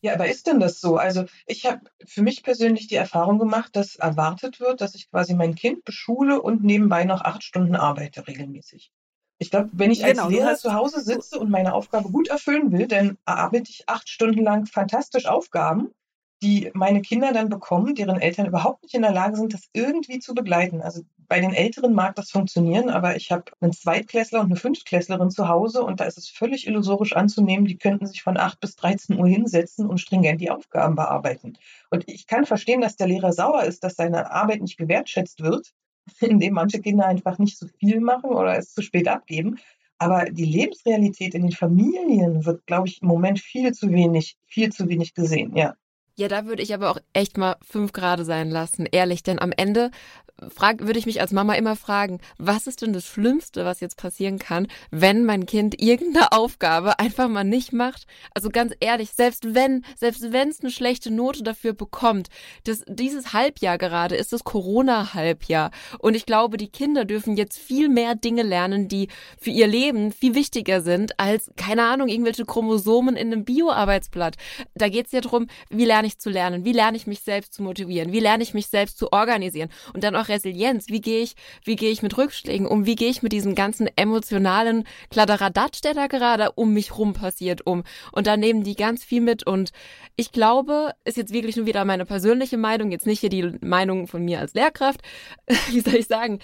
[0.02, 0.96] Ja, aber ist denn das so?
[0.96, 5.35] Also ich habe für mich persönlich die Erfahrung gemacht, dass erwartet wird, dass ich quasi
[5.35, 8.92] mein Kind beschule und nebenbei noch acht Stunden arbeite regelmäßig.
[9.38, 12.72] Ich glaube, wenn ich als genau, Lehrer zu Hause sitze und meine Aufgabe gut erfüllen
[12.72, 15.90] will, dann arbeite ich acht Stunden lang fantastisch Aufgaben,
[16.42, 20.18] die meine Kinder dann bekommen, deren Eltern überhaupt nicht in der Lage sind, das irgendwie
[20.20, 20.81] zu begleiten.
[20.83, 25.31] Also bei den Älteren mag das funktionieren, aber ich habe einen Zweitklässler und eine Fünftklässlerin
[25.31, 28.77] zu Hause und da ist es völlig illusorisch anzunehmen, die könnten sich von acht bis
[28.77, 31.59] 13 Uhr hinsetzen und stringent die Aufgaben bearbeiten.
[31.90, 35.72] Und ich kann verstehen, dass der Lehrer sauer ist, dass seine Arbeit nicht gewertschätzt wird
[36.21, 39.59] in dem manche Kinder einfach nicht so viel machen oder es zu spät abgeben.
[39.99, 44.71] Aber die Lebensrealität in den Familien wird, glaube ich, im Moment viel zu wenig, viel
[44.71, 45.75] zu wenig gesehen, ja.
[46.18, 49.52] Ja, da würde ich aber auch echt mal fünf Grade sein lassen, ehrlich, denn am
[49.52, 49.90] Ende
[50.48, 53.96] frag, würde ich mich als Mama immer fragen, was ist denn das Schlimmste, was jetzt
[53.96, 58.07] passieren kann, wenn mein Kind irgendeine Aufgabe einfach mal nicht macht?
[58.35, 62.29] Also ganz ehrlich, selbst wenn, selbst wenn es eine schlechte Note dafür bekommt,
[62.64, 65.70] das, dieses Halbjahr gerade ist das Corona-Halbjahr.
[65.98, 70.12] Und ich glaube, die Kinder dürfen jetzt viel mehr Dinge lernen, die für ihr Leben
[70.12, 74.37] viel wichtiger sind als, keine Ahnung, irgendwelche Chromosomen in einem Bio-Arbeitsblatt.
[74.74, 77.55] Da geht es ja darum, wie lerne ich zu lernen, wie lerne ich mich selbst
[77.55, 80.88] zu motivieren, wie lerne ich mich selbst zu organisieren und dann auch auch Resilienz.
[80.88, 82.87] Wie gehe ich, wie gehe ich mit Rückschlägen um?
[82.87, 87.66] Wie gehe ich mit diesem ganzen emotionalen Kladderadatsch, der da gerade um mich rum passiert,
[87.66, 87.85] um?
[88.12, 89.47] Und da nehmen die ganz viel mit.
[89.47, 89.73] Und
[90.16, 94.07] ich glaube, ist jetzt wirklich nur wieder meine persönliche Meinung, jetzt nicht hier die Meinung
[94.07, 95.01] von mir als Lehrkraft.
[95.71, 96.40] Wie soll ich sagen?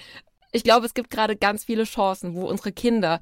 [0.55, 3.21] Ich glaube, es gibt gerade ganz viele Chancen, wo unsere Kinder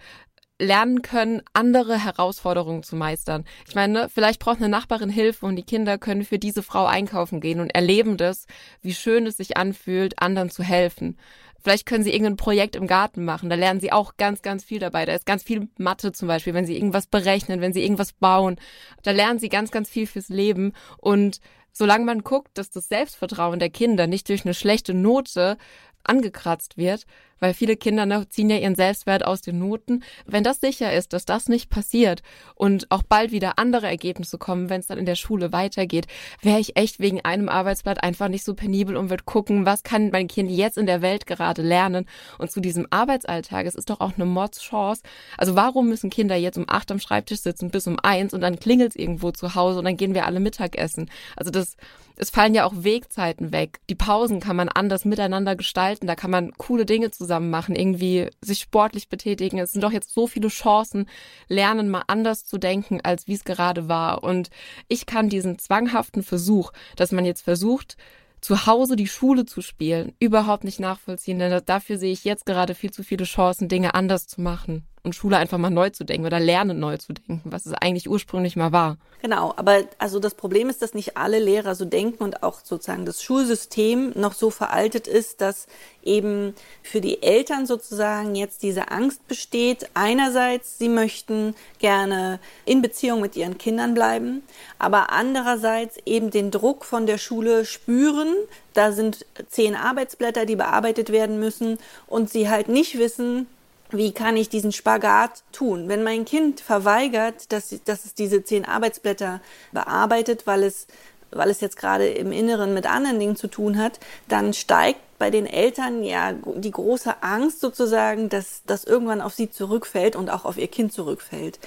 [0.60, 3.44] lernen können, andere Herausforderungen zu meistern.
[3.66, 7.40] Ich meine, vielleicht braucht eine Nachbarin Hilfe und die Kinder können für diese Frau einkaufen
[7.40, 8.46] gehen und erleben das,
[8.82, 11.16] wie schön es sich anfühlt, anderen zu helfen.
[11.62, 13.50] Vielleicht können sie irgendein Projekt im Garten machen.
[13.50, 15.04] Da lernen sie auch ganz, ganz viel dabei.
[15.04, 18.56] Da ist ganz viel Mathe zum Beispiel, wenn sie irgendwas berechnen, wenn sie irgendwas bauen.
[19.02, 20.72] Da lernen sie ganz, ganz viel fürs Leben.
[20.96, 21.40] Und
[21.72, 25.58] solange man guckt, dass das Selbstvertrauen der Kinder nicht durch eine schlechte Note
[26.02, 27.04] angekratzt wird,
[27.40, 30.04] weil viele Kinder ne, ziehen ja ihren Selbstwert aus den Noten.
[30.26, 32.22] Wenn das sicher ist, dass das nicht passiert
[32.54, 36.06] und auch bald wieder andere Ergebnisse kommen, wenn es dann in der Schule weitergeht,
[36.40, 40.10] wäre ich echt wegen einem Arbeitsblatt einfach nicht so penibel und würde gucken, was kann
[40.10, 42.06] mein Kind jetzt in der Welt gerade lernen
[42.38, 45.02] und zu diesem Arbeitsalltag, es ist doch auch eine Mordschance.
[45.36, 48.58] Also warum müssen Kinder jetzt um acht am Schreibtisch sitzen bis um eins und dann
[48.58, 51.10] klingelt es irgendwo zu Hause und dann gehen wir alle Mittagessen.
[51.36, 51.76] Also das
[52.20, 53.80] es fallen ja auch Wegzeiten weg.
[53.88, 56.06] Die Pausen kann man anders miteinander gestalten.
[56.06, 59.58] Da kann man coole Dinge zusammen machen, irgendwie sich sportlich betätigen.
[59.58, 61.06] Es sind doch jetzt so viele Chancen,
[61.46, 64.24] lernen mal anders zu denken, als wie es gerade war.
[64.24, 64.50] Und
[64.88, 67.96] ich kann diesen zwanghaften Versuch, dass man jetzt versucht,
[68.40, 72.74] zu Hause die Schule zu spielen, überhaupt nicht nachvollziehen, denn dafür sehe ich jetzt gerade
[72.74, 76.26] viel zu viele Chancen, Dinge anders zu machen und Schule einfach mal neu zu denken
[76.26, 78.98] oder lernen neu zu denken, was es eigentlich ursprünglich mal war.
[79.22, 83.04] Genau, aber also das Problem ist, dass nicht alle Lehrer so denken und auch sozusagen
[83.04, 85.66] das Schulsystem noch so veraltet ist, dass
[86.02, 89.90] eben für die Eltern sozusagen jetzt diese Angst besteht.
[89.92, 94.42] Einerseits, sie möchten gerne in Beziehung mit ihren Kindern bleiben,
[94.78, 98.34] aber andererseits eben den Druck von der Schule spüren.
[98.72, 103.46] Da sind zehn Arbeitsblätter, die bearbeitet werden müssen und sie halt nicht wissen,
[103.92, 105.88] wie kann ich diesen Spagat tun?
[105.88, 109.40] Wenn mein Kind verweigert, dass, dass es diese zehn Arbeitsblätter
[109.72, 110.86] bearbeitet, weil es,
[111.30, 115.30] weil es jetzt gerade im Inneren mit anderen Dingen zu tun hat, dann steigt bei
[115.30, 120.46] den Eltern ja die große Angst sozusagen, dass das irgendwann auf sie zurückfällt und auch
[120.46, 121.58] auf ihr Kind zurückfällt.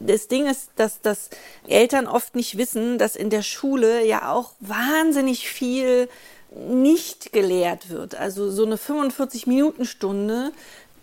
[0.00, 1.28] Das Ding ist, dass, dass
[1.68, 6.08] Eltern oft nicht wissen, dass in der Schule ja auch wahnsinnig viel
[6.56, 8.14] nicht gelehrt wird.
[8.14, 10.52] Also so eine 45-Minuten-Stunde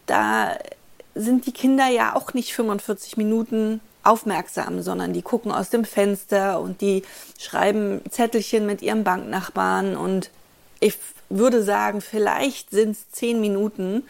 [0.09, 0.57] da
[1.15, 6.61] sind die Kinder ja auch nicht 45 Minuten aufmerksam, sondern die gucken aus dem Fenster
[6.61, 7.03] und die
[7.37, 10.31] schreiben Zettelchen mit ihrem Banknachbarn und
[10.79, 10.97] ich
[11.29, 14.03] würde sagen, vielleicht sind es zehn Minuten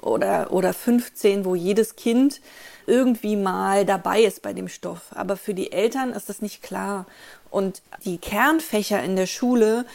[0.00, 2.40] oder, oder 15, wo jedes Kind
[2.86, 5.00] irgendwie mal dabei ist bei dem Stoff.
[5.14, 7.06] Aber für die Eltern ist das nicht klar.
[7.50, 9.86] Und die Kernfächer in der Schule,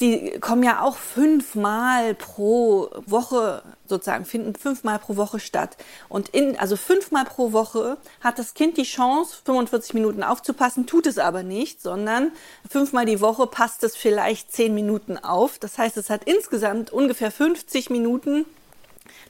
[0.00, 3.62] die kommen ja auch fünfmal pro Woche
[3.92, 5.76] sozusagen, finden fünfmal pro Woche statt.
[6.08, 11.06] Und in, also fünfmal pro Woche hat das Kind die Chance, 45 Minuten aufzupassen, tut
[11.06, 12.32] es aber nicht, sondern
[12.68, 15.58] fünfmal die Woche passt es vielleicht zehn Minuten auf.
[15.58, 18.46] Das heißt, es hat insgesamt ungefähr 50 Minuten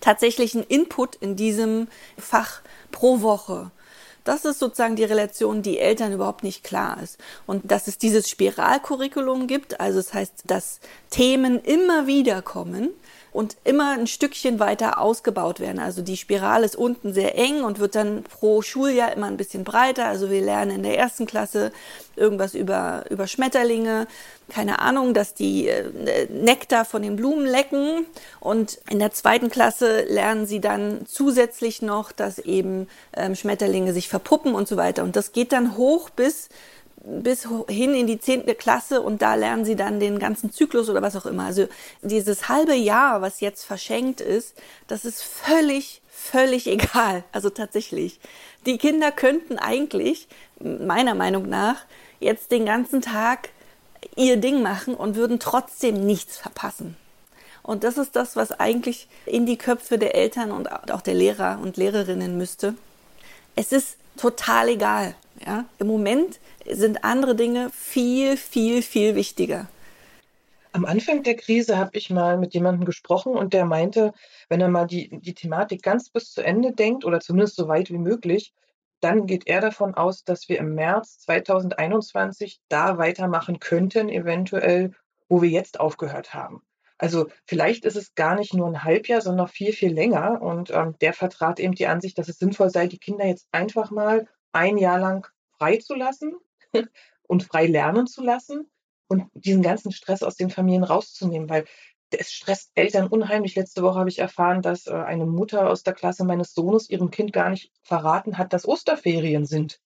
[0.01, 3.70] tatsächlichen Input in diesem Fach pro Woche.
[4.25, 7.18] Das ist sozusagen die Relation, die Eltern überhaupt nicht klar ist.
[7.46, 10.79] Und dass es dieses Spiralcurriculum gibt, also das heißt, dass
[11.11, 12.90] Themen immer wieder kommen,
[13.32, 15.78] und immer ein Stückchen weiter ausgebaut werden.
[15.78, 19.64] Also die Spirale ist unten sehr eng und wird dann pro Schuljahr immer ein bisschen
[19.64, 20.06] breiter.
[20.06, 21.72] Also wir lernen in der ersten Klasse
[22.14, 24.06] irgendwas über, über Schmetterlinge,
[24.50, 28.04] keine Ahnung, dass die äh, Nektar von den Blumen lecken.
[28.38, 34.08] Und in der zweiten Klasse lernen sie dann zusätzlich noch, dass eben ähm, Schmetterlinge sich
[34.08, 35.04] verpuppen und so weiter.
[35.04, 36.50] Und das geht dann hoch bis
[37.04, 41.02] bis hin in die zehnte Klasse und da lernen sie dann den ganzen Zyklus oder
[41.02, 41.44] was auch immer.
[41.44, 41.66] Also
[42.02, 47.24] dieses halbe Jahr, was jetzt verschenkt ist, das ist völlig, völlig egal.
[47.32, 48.20] Also tatsächlich.
[48.66, 50.28] Die Kinder könnten eigentlich,
[50.60, 51.84] meiner Meinung nach,
[52.20, 53.48] jetzt den ganzen Tag
[54.16, 56.96] ihr Ding machen und würden trotzdem nichts verpassen.
[57.62, 61.60] Und das ist das, was eigentlich in die Köpfe der Eltern und auch der Lehrer
[61.62, 62.74] und Lehrerinnen müsste.
[63.54, 65.14] Es ist total egal.
[65.44, 65.66] Ja?
[65.78, 69.68] Im Moment sind andere Dinge viel, viel, viel wichtiger.
[70.74, 74.14] Am Anfang der Krise habe ich mal mit jemandem gesprochen und der meinte,
[74.48, 77.90] wenn er mal die, die Thematik ganz bis zu Ende denkt oder zumindest so weit
[77.90, 78.55] wie möglich,
[79.00, 84.92] dann geht er davon aus, dass wir im März 2021 da weitermachen könnten, eventuell,
[85.28, 86.62] wo wir jetzt aufgehört haben.
[87.02, 90.40] Also vielleicht ist es gar nicht nur ein Halbjahr, sondern noch viel, viel länger.
[90.40, 93.90] Und ähm, der vertrat eben die Ansicht, dass es sinnvoll sei, die Kinder jetzt einfach
[93.90, 95.26] mal ein Jahr lang
[95.62, 96.35] freizulassen
[97.22, 98.68] und frei lernen zu lassen
[99.07, 101.66] und diesen ganzen Stress aus den Familien rauszunehmen, weil
[102.11, 103.55] es stresst Eltern unheimlich.
[103.55, 107.11] Letzte Woche habe ich erfahren, dass äh, eine Mutter aus der Klasse meines Sohnes ihrem
[107.11, 109.81] Kind gar nicht verraten hat, dass Osterferien sind.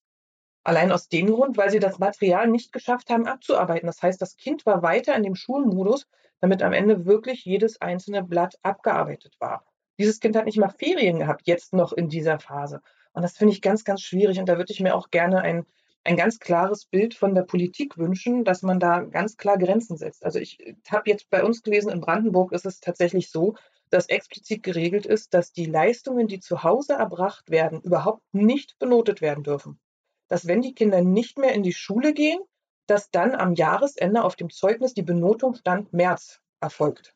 [0.64, 3.86] Allein aus dem Grund, weil sie das Material nicht geschafft haben abzuarbeiten.
[3.86, 6.06] Das heißt, das Kind war weiter in dem Schulmodus,
[6.40, 9.64] damit am Ende wirklich jedes einzelne Blatt abgearbeitet war.
[9.98, 12.80] Dieses Kind hat nicht mal Ferien gehabt, jetzt noch in dieser Phase.
[13.16, 14.38] Und das finde ich ganz, ganz schwierig.
[14.38, 15.64] Und da würde ich mir auch gerne ein,
[16.04, 20.22] ein ganz klares Bild von der Politik wünschen, dass man da ganz klar Grenzen setzt.
[20.22, 20.58] Also ich
[20.90, 23.54] habe jetzt bei uns gelesen, in Brandenburg ist es tatsächlich so,
[23.88, 29.22] dass explizit geregelt ist, dass die Leistungen, die zu Hause erbracht werden, überhaupt nicht benotet
[29.22, 29.80] werden dürfen.
[30.28, 32.40] Dass wenn die Kinder nicht mehr in die Schule gehen,
[32.86, 37.14] dass dann am Jahresende auf dem Zeugnis die Benotung Stand März erfolgt.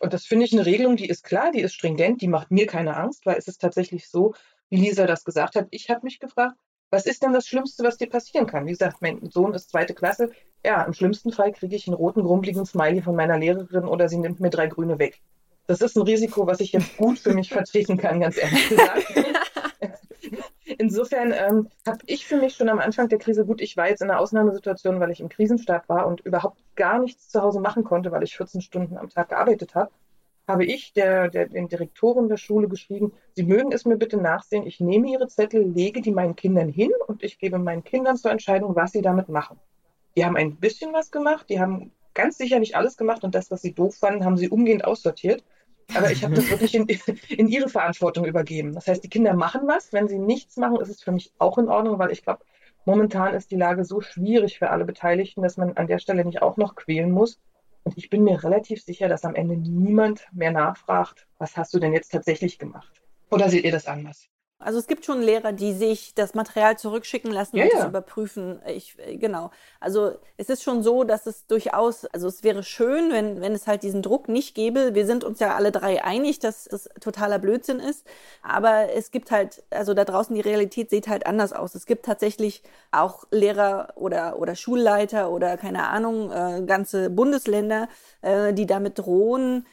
[0.00, 2.66] Und das finde ich eine Regelung, die ist klar, die ist stringent, die macht mir
[2.66, 4.34] keine Angst, weil es ist tatsächlich so,
[4.70, 5.68] wie Lisa das gesagt hat.
[5.70, 6.56] Ich habe mich gefragt,
[6.90, 8.66] was ist denn das Schlimmste, was dir passieren kann?
[8.66, 10.30] Wie gesagt, mein Sohn ist zweite Klasse.
[10.64, 14.18] Ja, im schlimmsten Fall kriege ich einen roten, grummeligen Smiley von meiner Lehrerin oder sie
[14.18, 15.20] nimmt mir drei grüne weg.
[15.66, 19.04] Das ist ein Risiko, was ich jetzt gut für mich vertreten kann, ganz ehrlich gesagt.
[20.78, 24.00] Insofern ähm, habe ich für mich schon am Anfang der Krise, gut, ich war jetzt
[24.00, 27.84] in einer Ausnahmesituation, weil ich im Krisenstab war und überhaupt gar nichts zu Hause machen
[27.84, 29.90] konnte, weil ich 14 Stunden am Tag gearbeitet habe,
[30.48, 34.66] habe ich der, der, den Direktoren der Schule geschrieben, Sie mögen es mir bitte nachsehen,
[34.66, 38.30] ich nehme Ihre Zettel, lege die meinen Kindern hin und ich gebe meinen Kindern zur
[38.30, 39.58] Entscheidung, was sie damit machen.
[40.16, 43.50] Die haben ein bisschen was gemacht, die haben ganz sicher nicht alles gemacht und das,
[43.50, 45.44] was sie doof fanden, haben sie umgehend aussortiert.
[45.94, 46.86] Aber ich habe das wirklich in,
[47.28, 48.74] in ihre Verantwortung übergeben.
[48.74, 49.92] Das heißt, die Kinder machen was.
[49.92, 52.40] Wenn sie nichts machen, ist es für mich auch in Ordnung, weil ich glaube,
[52.84, 56.42] momentan ist die Lage so schwierig für alle Beteiligten, dass man an der Stelle nicht
[56.42, 57.40] auch noch quälen muss.
[57.88, 61.78] Und ich bin mir relativ sicher, dass am Ende niemand mehr nachfragt, was hast du
[61.78, 63.00] denn jetzt tatsächlich gemacht?
[63.30, 64.28] Oder seht ihr das anders?
[64.60, 67.78] Also es gibt schon Lehrer, die sich das Material zurückschicken lassen Ja, und ja.
[67.78, 68.60] das überprüfen.
[68.66, 69.52] Ich, äh, genau.
[69.78, 73.68] Also es ist schon so, dass es durchaus, also es wäre schön, wenn, wenn es
[73.68, 74.96] halt diesen Druck nicht gäbe.
[74.96, 78.04] Wir sind uns ja alle drei einig, dass es totaler Blödsinn ist.
[78.42, 81.76] Aber es gibt halt, also da draußen die Realität sieht halt anders aus.
[81.76, 87.88] Es gibt tatsächlich auch Lehrer oder, oder Schulleiter oder keine Ahnung, äh, ganze Bundesländer,
[88.22, 89.66] äh, die damit drohen,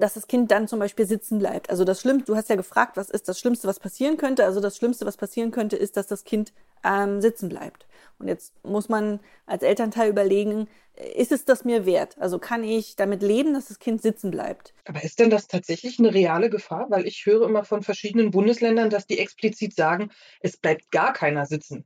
[0.00, 1.70] dass das Kind dann zum Beispiel sitzen bleibt.
[1.70, 4.44] Also das Schlimmste, du hast ja gefragt, was ist das Schlimmste, was passieren könnte?
[4.44, 6.52] Also das Schlimmste, was passieren könnte, ist, dass das Kind
[6.84, 7.86] ähm, sitzen bleibt.
[8.18, 10.68] Und jetzt muss man als Elternteil überlegen,
[11.14, 12.16] ist es das mir wert?
[12.18, 14.74] Also kann ich damit leben, dass das Kind sitzen bleibt?
[14.84, 16.86] Aber ist denn das tatsächlich eine reale Gefahr?
[16.90, 20.10] Weil ich höre immer von verschiedenen Bundesländern, dass die explizit sagen,
[20.40, 21.84] es bleibt gar keiner sitzen.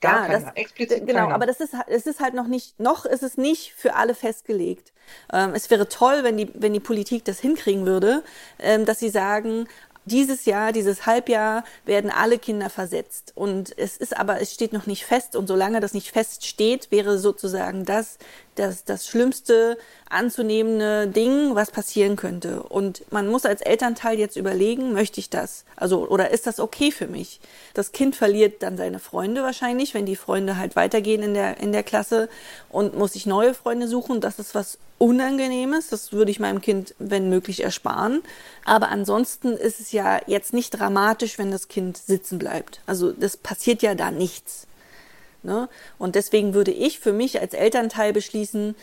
[0.00, 0.52] Gar Ja, keiner.
[0.56, 1.34] explizit Genau, keiner.
[1.34, 4.92] aber das ist, es ist halt noch nicht, noch ist es nicht für alle festgelegt.
[5.32, 8.22] Ähm, es wäre toll, wenn die, wenn die Politik das hinkriegen würde,
[8.58, 9.68] ähm, dass sie sagen,
[10.04, 13.32] dieses Jahr, dieses Halbjahr werden alle Kinder versetzt.
[13.34, 15.34] Und es ist aber, es steht noch nicht fest.
[15.34, 18.18] Und solange das nicht feststeht, wäre sozusagen das,
[18.58, 22.62] das, das schlimmste anzunehmende Ding, was passieren könnte.
[22.62, 25.64] Und man muss als Elternteil jetzt überlegen, möchte ich das?
[25.76, 27.40] Also, oder ist das okay für mich?
[27.74, 31.72] Das Kind verliert dann seine Freunde wahrscheinlich, wenn die Freunde halt weitergehen in der, in
[31.72, 32.28] der Klasse
[32.70, 34.20] und muss sich neue Freunde suchen.
[34.20, 35.88] Das ist was Unangenehmes.
[35.88, 38.22] Das würde ich meinem Kind, wenn möglich, ersparen.
[38.64, 42.80] Aber ansonsten ist es ja jetzt nicht dramatisch, wenn das Kind sitzen bleibt.
[42.86, 44.66] Also, das passiert ja da nichts.
[45.42, 45.68] Ne?
[45.98, 48.74] Und deswegen würde ich für mich als Elternteil beschließen,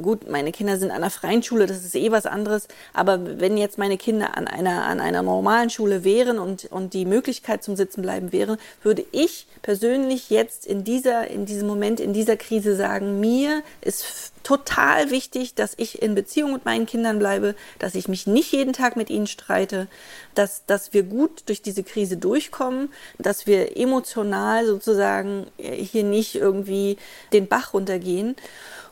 [0.00, 3.56] gut, meine Kinder sind an einer freien Schule, das ist eh was anderes, aber wenn
[3.56, 7.76] jetzt meine Kinder an einer, an einer normalen Schule wären und, und die Möglichkeit zum
[7.76, 12.76] Sitzen bleiben wäre, würde ich persönlich jetzt in dieser, in diesem Moment, in dieser Krise
[12.76, 18.08] sagen, mir ist total wichtig, dass ich in Beziehung mit meinen Kindern bleibe, dass ich
[18.08, 19.86] mich nicht jeden Tag mit ihnen streite,
[20.34, 26.96] dass, dass wir gut durch diese Krise durchkommen, dass wir emotional sozusagen hier nicht irgendwie
[27.32, 28.36] den Bach runtergehen.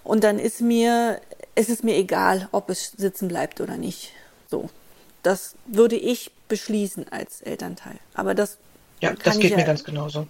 [0.04, 1.20] Und dann ist mir,
[1.54, 4.12] ist es mir egal, ob es sitzen bleibt oder nicht.
[4.50, 4.70] So.
[5.22, 7.98] Das würde ich beschließen als Elternteil.
[8.14, 8.58] Aber das
[9.00, 10.26] ja, das geht ja- mir ganz genauso.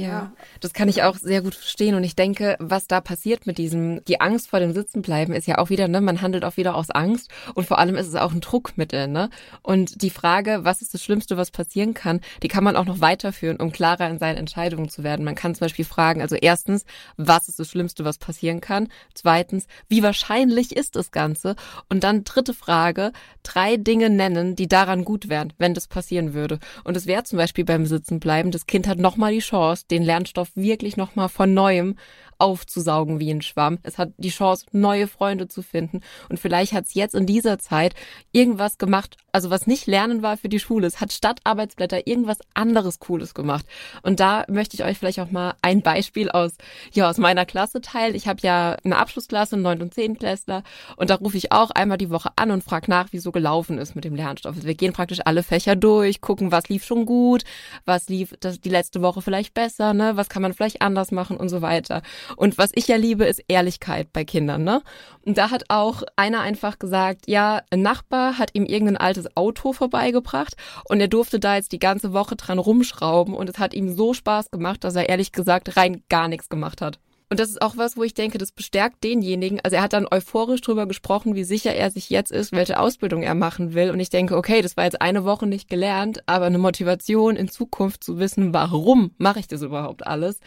[0.00, 1.94] Ja, das kann ich auch sehr gut verstehen.
[1.94, 5.58] Und ich denke, was da passiert mit diesem, die Angst vor dem Sitzenbleiben ist ja
[5.58, 7.30] auch wieder, ne, man handelt auch wieder aus Angst.
[7.54, 9.30] Und vor allem ist es auch ein Druckmittel, ne?
[9.62, 13.00] Und die Frage, was ist das Schlimmste, was passieren kann, die kann man auch noch
[13.00, 15.24] weiterführen, um klarer in seinen Entscheidungen zu werden.
[15.24, 16.84] Man kann zum Beispiel fragen, also erstens,
[17.16, 18.88] was ist das Schlimmste, was passieren kann?
[19.14, 21.56] Zweitens, wie wahrscheinlich ist das Ganze?
[21.88, 26.58] Und dann dritte Frage, drei Dinge nennen, die daran gut wären, wenn das passieren würde.
[26.84, 30.50] Und es wäre zum Beispiel beim Sitzenbleiben, das Kind hat nochmal die Chance, den Lernstoff
[30.54, 31.96] wirklich nochmal von neuem
[32.40, 33.78] aufzusaugen wie ein Schwamm.
[33.82, 36.00] Es hat die Chance, neue Freunde zu finden.
[36.28, 37.94] Und vielleicht hat es jetzt in dieser Zeit
[38.32, 40.86] irgendwas gemacht, also was nicht Lernen war für die Schule.
[40.86, 43.66] Es hat statt Arbeitsblätter irgendwas anderes Cooles gemacht.
[44.02, 46.52] Und da möchte ich euch vielleicht auch mal ein Beispiel aus,
[46.92, 48.14] ja, aus meiner Klasse teilen.
[48.14, 49.82] Ich habe ja eine Abschlussklasse, 9.
[49.82, 50.18] und 10.
[50.18, 50.62] Klässler.
[50.96, 53.78] Und da rufe ich auch einmal die Woche an und frage nach, wie so gelaufen
[53.78, 54.56] ist mit dem Lernstoff.
[54.56, 57.44] Also wir gehen praktisch alle Fächer durch, gucken, was lief schon gut,
[57.84, 60.16] was lief das, die letzte Woche vielleicht besser, ne?
[60.16, 62.02] was kann man vielleicht anders machen und so weiter.
[62.36, 64.82] Und was ich ja liebe, ist Ehrlichkeit bei Kindern, ne?
[65.24, 69.72] Und da hat auch einer einfach gesagt, ja, ein Nachbar hat ihm irgendein altes Auto
[69.72, 70.56] vorbeigebracht
[70.88, 74.14] und er durfte da jetzt die ganze Woche dran rumschrauben und es hat ihm so
[74.14, 76.98] Spaß gemacht, dass er ehrlich gesagt rein gar nichts gemacht hat.
[77.30, 79.60] Und das ist auch was, wo ich denke, das bestärkt denjenigen.
[79.62, 83.22] Also er hat dann euphorisch drüber gesprochen, wie sicher er sich jetzt ist, welche Ausbildung
[83.22, 83.90] er machen will.
[83.90, 87.48] Und ich denke, okay, das war jetzt eine Woche nicht gelernt, aber eine Motivation in
[87.48, 90.40] Zukunft zu wissen, warum mache ich das überhaupt alles,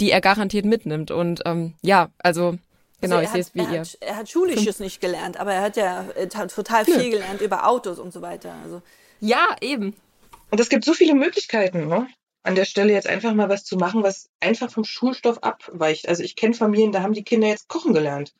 [0.00, 1.10] die er garantiert mitnimmt.
[1.10, 2.56] Und ähm, ja, also
[3.02, 3.80] Genau, also ich sehe es wie er ihr.
[3.80, 7.10] Hat, er hat Schulisches nicht gelernt, aber er hat ja hat total viel ja.
[7.10, 8.54] gelernt über Autos und so weiter.
[8.62, 8.82] Also
[9.20, 9.94] ja, eben.
[10.50, 12.08] Und es gibt so viele Möglichkeiten, ne?
[12.42, 16.08] An der Stelle jetzt einfach mal was zu machen, was einfach vom Schulstoff abweicht.
[16.08, 18.34] Also ich kenne Familien, da haben die Kinder jetzt kochen gelernt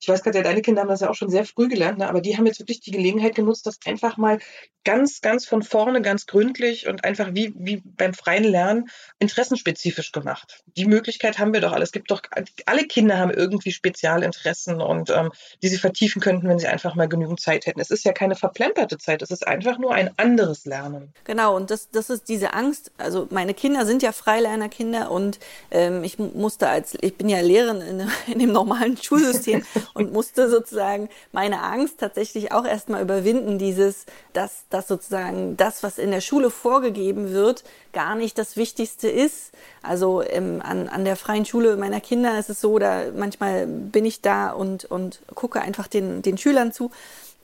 [0.00, 2.08] ich weiß gerade, deine Kinder haben das ja auch schon sehr früh gelernt, ne?
[2.08, 4.38] aber die haben jetzt wirklich die Gelegenheit genutzt, das einfach mal
[4.84, 8.88] ganz, ganz von vorne, ganz gründlich und einfach wie, wie beim freien Lernen
[9.18, 10.62] interessenspezifisch gemacht.
[10.76, 11.82] Die Möglichkeit haben wir doch alle.
[11.82, 12.22] Es gibt doch,
[12.66, 17.08] alle Kinder haben irgendwie Spezialinteressen und ähm, die sie vertiefen könnten, wenn sie einfach mal
[17.08, 17.80] genügend Zeit hätten.
[17.80, 21.12] Es ist ja keine verplemperte Zeit, es ist einfach nur ein anderes Lernen.
[21.24, 22.92] Genau, und das, das ist diese Angst.
[22.96, 25.40] Also meine Kinder sind ja Freilernerkinder und
[25.72, 29.64] ähm, ich musste als, ich bin ja Lehrerin in, in dem normalen Schulsystem
[29.94, 35.98] und musste sozusagen meine Angst tatsächlich auch erstmal überwinden, dieses, dass, dass sozusagen das, was
[35.98, 39.52] in der Schule vorgegeben wird, gar nicht das Wichtigste ist.
[39.82, 44.04] Also ähm, an, an der freien Schule meiner Kinder ist es so, da manchmal bin
[44.04, 46.90] ich da und, und gucke einfach den, den Schülern zu.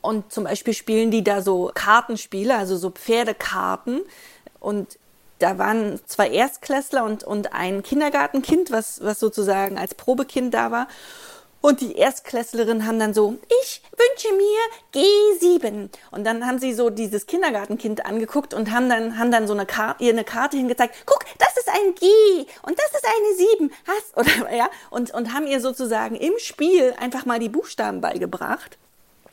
[0.02, 4.02] Und zum Beispiel spielen die da so Kartenspiele, also so Pferdekarten.
[4.58, 4.98] Und
[5.38, 10.88] da waren zwei Erstklässler und, und ein Kindergartenkind, was, was sozusagen als Probekind da war.
[11.62, 14.58] Und die Erstklässlerinnen haben dann so, ich wünsche mir
[14.92, 15.90] G7.
[16.10, 19.64] Und dann haben sie so dieses Kindergartenkind angeguckt und haben dann, haben dann so eine
[19.64, 20.96] Karte, ihr eine Karte hingezeigt.
[21.06, 22.06] Guck, das ist ein G
[22.62, 23.72] und das ist eine 7.
[23.86, 28.76] Hast, oder, ja, und, und haben ihr sozusagen im Spiel einfach mal die Buchstaben beigebracht.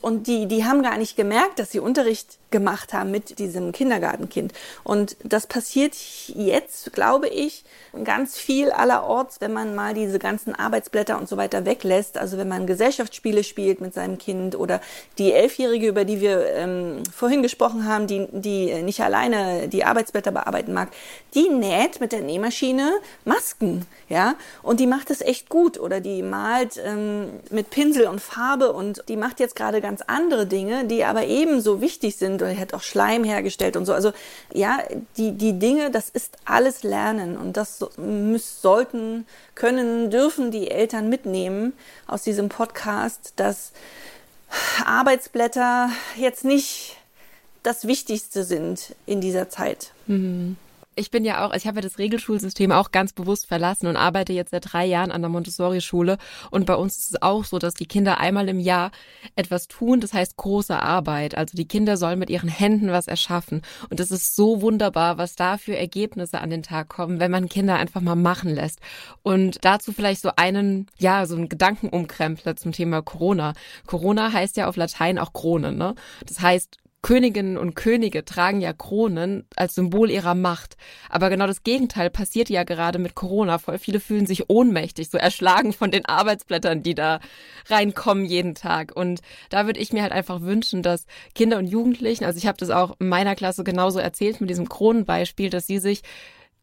[0.00, 4.52] Und die, die haben gar nicht gemerkt, dass sie Unterricht gemacht haben mit diesem Kindergartenkind.
[4.82, 5.94] Und das passiert
[6.28, 7.64] jetzt, glaube ich,
[8.04, 12.18] ganz viel allerorts, wenn man mal diese ganzen Arbeitsblätter und so weiter weglässt.
[12.18, 14.80] Also wenn man Gesellschaftsspiele spielt mit seinem Kind oder
[15.18, 20.32] die Elfjährige, über die wir ähm, vorhin gesprochen haben, die, die nicht alleine die Arbeitsblätter
[20.32, 20.88] bearbeiten mag,
[21.34, 22.90] die näht mit der Nähmaschine
[23.24, 25.78] Masken, ja, und die macht es echt gut.
[25.78, 30.46] Oder die malt ähm, mit Pinsel und Farbe und die macht jetzt gerade ganz andere
[30.46, 33.92] Dinge, die aber ebenso wichtig sind oder er hat auch Schleim hergestellt und so.
[33.92, 34.12] Also
[34.52, 34.78] ja,
[35.16, 41.08] die, die Dinge, das ist alles Lernen und das müssen, sollten, können, dürfen die Eltern
[41.08, 41.72] mitnehmen
[42.06, 43.72] aus diesem Podcast, dass
[44.84, 46.96] Arbeitsblätter jetzt nicht
[47.62, 49.92] das Wichtigste sind in dieser Zeit.
[50.06, 50.56] Mhm
[51.00, 54.32] ich bin ja auch, ich habe ja das Regelschulsystem auch ganz bewusst verlassen und arbeite
[54.32, 56.18] jetzt seit drei Jahren an der Montessori-Schule.
[56.50, 58.90] Und bei uns ist es auch so, dass die Kinder einmal im Jahr
[59.34, 61.34] etwas tun, das heißt große Arbeit.
[61.36, 63.62] Also die Kinder sollen mit ihren Händen was erschaffen.
[63.88, 67.48] Und es ist so wunderbar, was da für Ergebnisse an den Tag kommen, wenn man
[67.48, 68.80] Kinder einfach mal machen lässt.
[69.22, 73.54] Und dazu vielleicht so einen, ja, so einen Gedankenumkrempler zum Thema Corona.
[73.86, 75.94] Corona heißt ja auf Latein auch Krone, ne?
[76.26, 80.76] Das heißt, Königinnen und Könige tragen ja Kronen als Symbol ihrer Macht.
[81.08, 83.58] Aber genau das Gegenteil passiert ja gerade mit Corona.
[83.58, 87.20] Voll viele fühlen sich ohnmächtig, so erschlagen von den Arbeitsblättern, die da
[87.68, 88.94] reinkommen jeden Tag.
[88.94, 92.58] Und da würde ich mir halt einfach wünschen, dass Kinder und Jugendlichen, also ich habe
[92.58, 96.02] das auch in meiner Klasse genauso erzählt mit diesem Kronenbeispiel, dass sie sich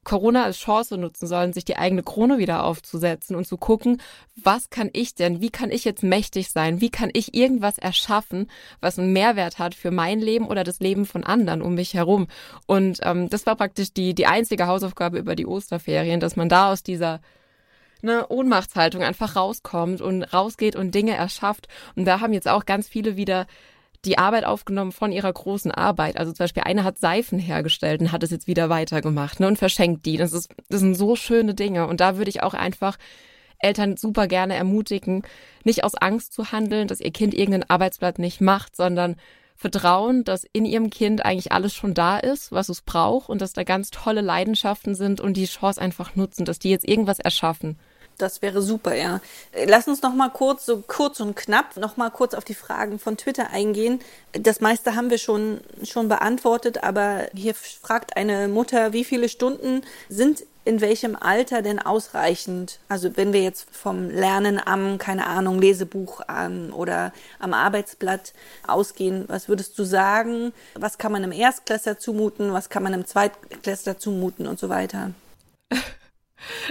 [0.07, 4.01] Corona als Chance nutzen sollen, sich die eigene Krone wieder aufzusetzen und zu gucken,
[4.37, 8.49] was kann ich denn, wie kann ich jetzt mächtig sein, wie kann ich irgendwas erschaffen,
[8.79, 12.27] was einen Mehrwert hat für mein Leben oder das Leben von anderen um mich herum.
[12.67, 16.71] Und ähm, das war praktisch die, die einzige Hausaufgabe über die Osterferien, dass man da
[16.71, 17.19] aus dieser
[18.01, 21.67] eine Ohnmachtshaltung einfach rauskommt und rausgeht und Dinge erschafft.
[21.97, 23.45] Und da haben jetzt auch ganz viele wieder
[24.07, 26.17] die Arbeit aufgenommen von ihrer großen Arbeit.
[26.17, 29.57] Also zum Beispiel eine hat Seifen hergestellt und hat es jetzt wieder weitergemacht ne, und
[29.57, 30.17] verschenkt die.
[30.17, 31.87] Das, ist, das sind so schöne Dinge.
[31.87, 32.97] Und da würde ich auch einfach
[33.59, 35.23] Eltern super gerne ermutigen,
[35.63, 39.15] nicht aus Angst zu handeln, dass ihr Kind irgendein Arbeitsblatt nicht macht, sondern
[39.55, 43.53] vertrauen, dass in ihrem Kind eigentlich alles schon da ist, was es braucht und dass
[43.53, 47.77] da ganz tolle Leidenschaften sind und die Chance einfach nutzen, dass die jetzt irgendwas erschaffen.
[48.17, 49.21] Das wäre super, ja.
[49.65, 52.97] Lass uns noch mal kurz, so kurz und knapp, noch mal kurz auf die Fragen
[52.97, 53.99] von Twitter eingehen.
[54.33, 59.81] Das meiste haben wir schon, schon beantwortet, aber hier fragt eine Mutter, wie viele Stunden
[60.09, 62.79] sind in welchem Alter denn ausreichend?
[62.89, 68.33] Also wenn wir jetzt vom Lernen am, keine Ahnung, Lesebuch an oder am Arbeitsblatt
[68.67, 70.51] ausgehen, was würdest du sagen?
[70.75, 72.51] Was kann man einem Erstklässler zumuten?
[72.51, 75.11] Was kann man einem Zweitklässler zumuten und so weiter?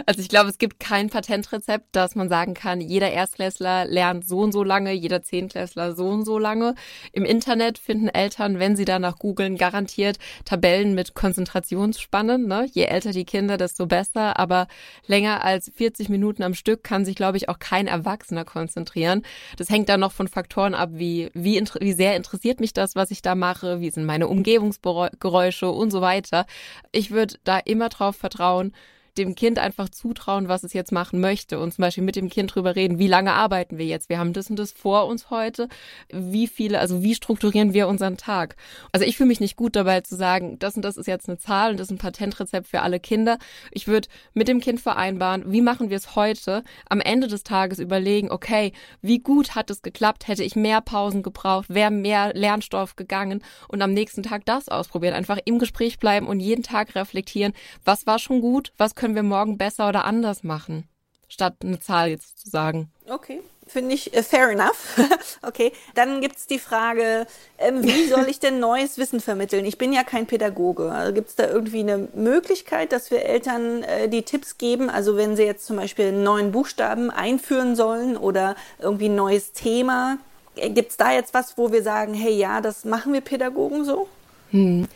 [0.06, 4.38] Also ich glaube, es gibt kein Patentrezept, dass man sagen kann, jeder Erstklässler lernt so
[4.40, 6.74] und so lange, jeder Zehntklässler so und so lange.
[7.12, 12.46] Im Internet finden Eltern, wenn sie danach googeln, garantiert Tabellen mit Konzentrationsspannen.
[12.46, 12.66] Ne?
[12.72, 14.38] Je älter die Kinder, desto besser.
[14.38, 14.66] Aber
[15.06, 19.22] länger als 40 Minuten am Stück kann sich, glaube ich, auch kein Erwachsener konzentrieren.
[19.56, 23.10] Das hängt dann noch von Faktoren ab, wie, wie, wie sehr interessiert mich das, was
[23.10, 26.46] ich da mache, wie sind meine Umgebungsgeräusche und so weiter.
[26.92, 28.72] Ich würde da immer drauf vertrauen,
[29.18, 32.54] dem Kind einfach zutrauen, was es jetzt machen möchte und zum Beispiel mit dem Kind
[32.54, 34.08] drüber reden, wie lange arbeiten wir jetzt?
[34.08, 35.68] Wir haben das und das vor uns heute.
[36.12, 38.56] Wie viele, also wie strukturieren wir unseren Tag?
[38.92, 41.38] Also ich fühle mich nicht gut dabei zu sagen, das und das ist jetzt eine
[41.38, 43.38] Zahl und das ist ein Patentrezept für alle Kinder.
[43.70, 46.62] Ich würde mit dem Kind vereinbaren, wie machen wir es heute?
[46.88, 50.28] Am Ende des Tages überlegen, okay, wie gut hat es geklappt?
[50.28, 51.66] Hätte ich mehr Pausen gebraucht?
[51.68, 53.42] Wäre mehr Lernstoff gegangen?
[53.68, 55.14] Und am nächsten Tag das ausprobieren.
[55.14, 57.52] Einfach im Gespräch bleiben und jeden Tag reflektieren,
[57.84, 58.72] was war schon gut?
[58.76, 60.88] Was können können wir morgen besser oder anders machen,
[61.28, 62.90] statt eine Zahl jetzt zu sagen.
[63.08, 63.40] Okay.
[63.68, 64.98] Finde ich äh, fair enough.
[65.42, 67.28] okay, dann gibt es die Frage,
[67.58, 69.64] ähm, wie soll ich denn neues Wissen vermitteln?
[69.64, 70.90] Ich bin ja kein Pädagoge.
[70.90, 74.90] Also gibt es da irgendwie eine Möglichkeit, dass wir Eltern äh, die Tipps geben?
[74.90, 79.52] Also wenn sie jetzt zum Beispiel einen neuen Buchstaben einführen sollen oder irgendwie ein neues
[79.52, 80.18] Thema,
[80.56, 83.84] äh, gibt es da jetzt was, wo wir sagen, hey ja, das machen wir Pädagogen
[83.84, 84.08] so?
[84.50, 84.88] Hm.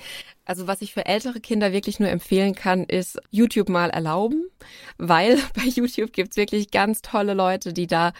[0.44, 4.44] Also was ich für ältere Kinder wirklich nur empfehlen kann, ist YouTube mal erlauben,
[4.98, 8.12] weil bei YouTube gibt's wirklich ganz tolle Leute, die da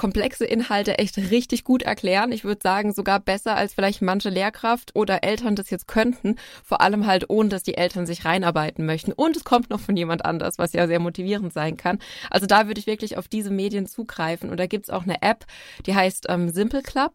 [0.00, 2.32] komplexe Inhalte echt richtig gut erklären.
[2.32, 6.36] Ich würde sagen, sogar besser als vielleicht manche Lehrkraft oder Eltern das jetzt könnten.
[6.64, 9.12] Vor allem halt ohne, dass die Eltern sich reinarbeiten möchten.
[9.12, 11.98] Und es kommt noch von jemand anders, was ja sehr motivierend sein kann.
[12.30, 14.48] Also da würde ich wirklich auf diese Medien zugreifen.
[14.48, 15.44] Und da gibt's auch eine App,
[15.84, 17.12] die heißt ähm, Simple Club.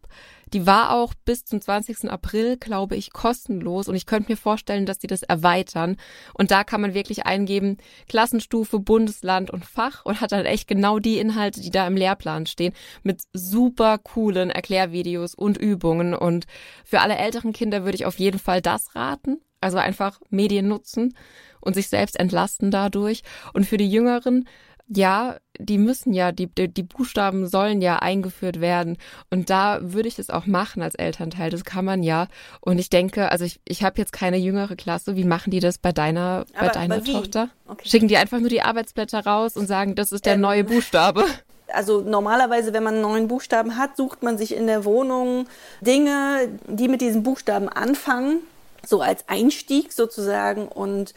[0.53, 2.09] Die war auch bis zum 20.
[2.09, 5.97] April, glaube ich, kostenlos und ich könnte mir vorstellen, dass die das erweitern.
[6.33, 7.77] Und da kann man wirklich eingeben,
[8.07, 12.45] Klassenstufe, Bundesland und Fach und hat dann echt genau die Inhalte, die da im Lehrplan
[12.45, 12.73] stehen,
[13.03, 16.13] mit super coolen Erklärvideos und Übungen.
[16.13, 16.45] Und
[16.83, 19.41] für alle älteren Kinder würde ich auf jeden Fall das raten.
[19.61, 21.15] Also einfach Medien nutzen
[21.59, 23.23] und sich selbst entlasten dadurch.
[23.53, 24.47] Und für die Jüngeren
[24.87, 28.97] ja, die müssen ja, die, die Buchstaben sollen ja eingeführt werden.
[29.31, 31.49] Und da würde ich es auch machen als Elternteil.
[31.49, 32.27] Das kann man ja.
[32.59, 35.15] Und ich denke, also ich, ich habe jetzt keine jüngere Klasse.
[35.15, 37.49] Wie machen die das bei deiner, aber, bei deiner Tochter?
[37.67, 37.87] Okay.
[37.87, 41.25] Schicken die einfach nur die Arbeitsblätter raus und sagen, das ist der ähm, neue Buchstabe?
[41.73, 45.47] Also normalerweise, wenn man einen neuen Buchstaben hat, sucht man sich in der Wohnung
[45.81, 48.41] Dinge, die mit diesen Buchstaben anfangen
[48.87, 51.13] so als Einstieg sozusagen und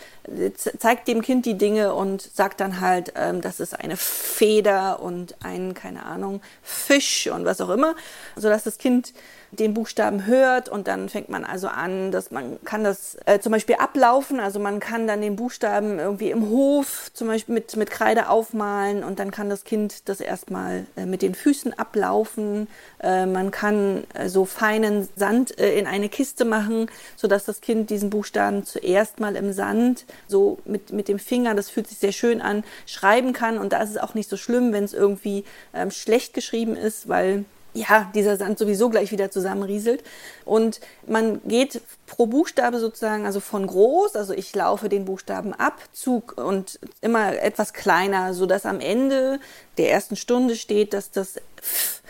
[0.79, 5.37] zeigt dem Kind die Dinge und sagt dann halt, ähm, das ist eine Feder und
[5.43, 7.95] ein, keine Ahnung, Fisch und was auch immer,
[8.37, 9.13] sodass das Kind
[9.51, 13.53] den Buchstaben hört und dann fängt man also an, dass man kann das äh, zum
[13.53, 17.91] Beispiel ablaufen, also man kann dann den Buchstaben irgendwie im Hof zum Beispiel mit, mit
[17.91, 22.69] Kreide aufmalen und dann kann das Kind das erstmal äh, mit den Füßen ablaufen.
[23.01, 27.91] Äh, man kann äh, so feinen Sand äh, in eine Kiste machen, sodass das Kind
[27.91, 32.13] diesen Buchstaben zuerst mal im Sand so mit, mit dem Finger, das fühlt sich sehr
[32.13, 35.45] schön an, schreiben kann und da ist es auch nicht so schlimm, wenn es irgendwie
[35.73, 37.45] ähm, schlecht geschrieben ist, weil
[37.75, 40.03] ja, dieser Sand sowieso gleich wieder zusammenrieselt.
[40.45, 45.81] Und man geht pro Buchstabe sozusagen, also von groß, also ich laufe den Buchstaben ab,
[45.93, 49.41] Zug und immer etwas kleiner, so dass am Ende
[49.77, 52.03] der ersten Stunde steht, dass das F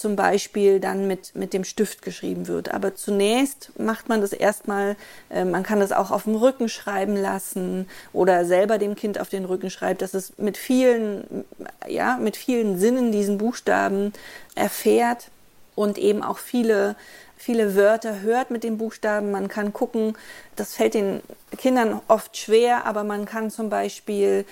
[0.00, 2.72] zum Beispiel dann mit, mit dem Stift geschrieben wird.
[2.72, 4.96] Aber zunächst macht man das erstmal,
[5.28, 9.28] äh, man kann das auch auf dem Rücken schreiben lassen oder selber dem Kind auf
[9.28, 11.44] den Rücken schreibt, dass es mit vielen,
[11.86, 14.12] ja, mit vielen Sinnen diesen Buchstaben
[14.54, 15.28] erfährt
[15.74, 16.96] und eben auch viele
[17.40, 19.30] viele Wörter hört mit den Buchstaben.
[19.30, 20.14] Man kann gucken,
[20.56, 21.22] das fällt den
[21.56, 24.44] Kindern oft schwer, aber man kann zum Beispiel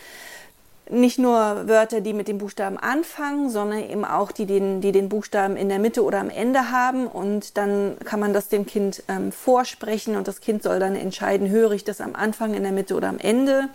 [0.91, 5.09] nicht nur Wörter, die mit dem Buchstaben anfangen, sondern eben auch die den, die den
[5.09, 7.07] Buchstaben in der Mitte oder am Ende haben.
[7.07, 11.51] Und dann kann man das dem Kind ähm, vorsprechen und das Kind soll dann entscheiden,
[11.51, 13.69] höre ich das am Anfang, in der Mitte oder am Ende.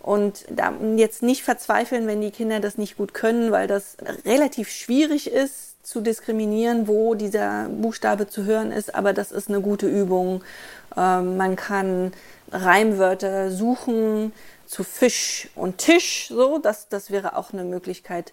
[0.00, 4.70] Und da jetzt nicht verzweifeln, wenn die Kinder das nicht gut können, weil das relativ
[4.70, 8.94] schwierig ist zu diskriminieren, wo dieser Buchstabe zu hören ist.
[8.94, 10.42] Aber das ist eine gute Übung.
[10.96, 12.12] Ähm, man kann
[12.50, 14.32] Reimwörter suchen,
[14.68, 18.32] zu Fisch und Tisch, so, das, das wäre auch eine Möglichkeit.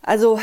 [0.00, 0.40] Also,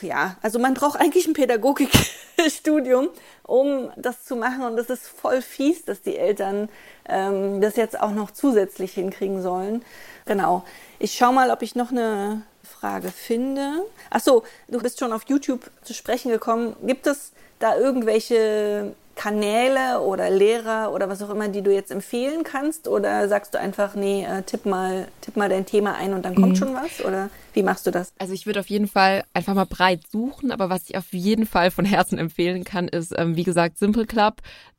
[0.00, 3.10] ja, also man braucht eigentlich ein Pädagogikstudium,
[3.42, 4.62] um das zu machen.
[4.62, 6.70] Und das ist voll fies, dass die Eltern
[7.06, 9.84] ähm, das jetzt auch noch zusätzlich hinkriegen sollen.
[10.24, 10.64] Genau.
[10.98, 13.84] Ich schau mal, ob ich noch eine Frage finde.
[14.08, 16.74] Ach so, du bist schon auf YouTube zu sprechen gekommen.
[16.82, 22.44] Gibt es da irgendwelche Kanäle oder Lehrer oder was auch immer, die du jetzt empfehlen
[22.44, 22.86] kannst?
[22.86, 26.36] Oder sagst du einfach, nee, äh, tipp mal, tipp mal dein Thema ein und dann
[26.36, 26.56] kommt mhm.
[26.56, 27.04] schon was?
[27.04, 28.12] Oder wie machst du das?
[28.18, 31.46] Also ich würde auf jeden Fall einfach mal breit suchen, aber was ich auf jeden
[31.46, 34.36] Fall von Herzen empfehlen kann, ist, ähm, wie gesagt, Simple Club.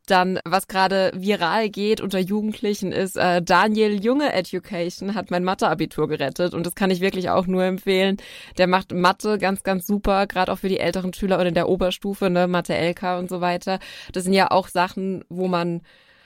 [0.10, 6.08] Dann, was gerade viral geht unter Jugendlichen, ist äh, Daniel Junge Education hat mein Mathe-Abitur
[6.08, 8.18] gerettet und das kann ich wirklich auch nur empfehlen.
[8.58, 11.70] Der macht Mathe ganz, ganz super, gerade auch für die älteren Schüler oder in der
[11.70, 13.78] Oberstufe, ne, Mathe LK und so weiter.
[14.12, 15.82] Das sind ja auch Sachen, wo man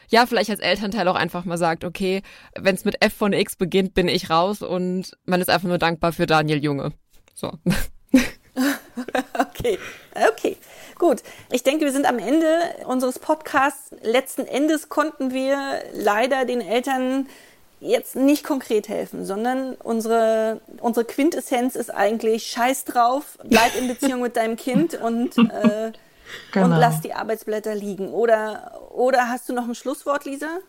[0.09, 2.21] ja, vielleicht als Elternteil auch einfach mal sagt, okay,
[2.57, 5.77] wenn es mit F von X beginnt, bin ich raus und man ist einfach nur
[5.77, 6.93] dankbar für Daniel Junge.
[7.33, 7.51] So.
[9.39, 9.79] okay,
[10.29, 10.57] okay.
[10.99, 12.47] Gut, ich denke, wir sind am Ende
[12.85, 13.91] unseres Podcasts.
[14.01, 15.57] Letzten Endes konnten wir
[15.93, 17.27] leider den Eltern
[17.79, 24.21] jetzt nicht konkret helfen, sondern unsere, unsere Quintessenz ist eigentlich Scheiß drauf, bleib in Beziehung
[24.21, 25.91] mit deinem Kind und, äh,
[26.51, 26.65] genau.
[26.65, 28.09] und lass die Arbeitsblätter liegen.
[28.09, 30.59] Oder, oder hast du noch ein Schlusswort, Lisa?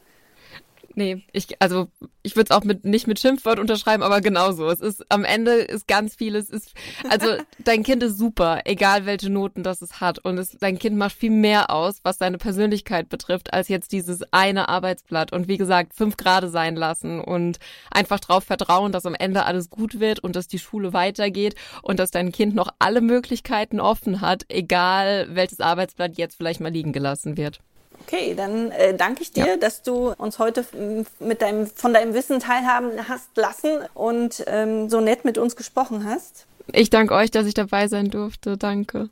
[0.97, 1.89] Nee, ich, also
[2.23, 4.69] ich würde es auch mit nicht mit Schimpfwort unterschreiben, aber genauso.
[4.69, 6.73] Es ist am Ende ist ganz vieles, ist,
[7.11, 7.27] also
[7.59, 10.21] dein Kind ist super, egal welche Noten das es hat.
[10.21, 14.23] Und es, dein Kind macht viel mehr aus, was seine Persönlichkeit betrifft, als jetzt dieses
[14.33, 15.33] eine Arbeitsblatt.
[15.33, 17.59] Und wie gesagt, fünf Grade sein lassen und
[17.91, 21.99] einfach darauf vertrauen, dass am Ende alles gut wird und dass die Schule weitergeht und
[21.99, 26.93] dass dein Kind noch alle Möglichkeiten offen hat, egal welches Arbeitsblatt jetzt vielleicht mal liegen
[26.93, 27.61] gelassen wird.
[28.07, 29.57] Okay, dann äh, danke ich dir, ja.
[29.57, 30.65] dass du uns heute
[31.21, 36.05] mit deinem, von deinem Wissen teilhaben hast lassen und ähm, so nett mit uns gesprochen
[36.05, 36.47] hast.
[36.73, 38.57] Ich danke euch, dass ich dabei sein durfte.
[38.57, 39.09] Danke.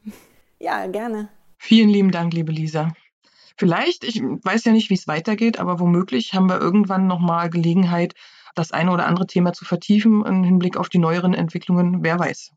[0.58, 1.28] Ja, gerne.
[1.58, 2.92] Vielen lieben Dank, liebe Lisa.
[3.56, 8.14] Vielleicht, ich weiß ja nicht, wie es weitergeht, aber womöglich haben wir irgendwann nochmal Gelegenheit,
[8.54, 12.02] das eine oder andere Thema zu vertiefen im Hinblick auf die neueren Entwicklungen.
[12.02, 12.52] Wer weiß.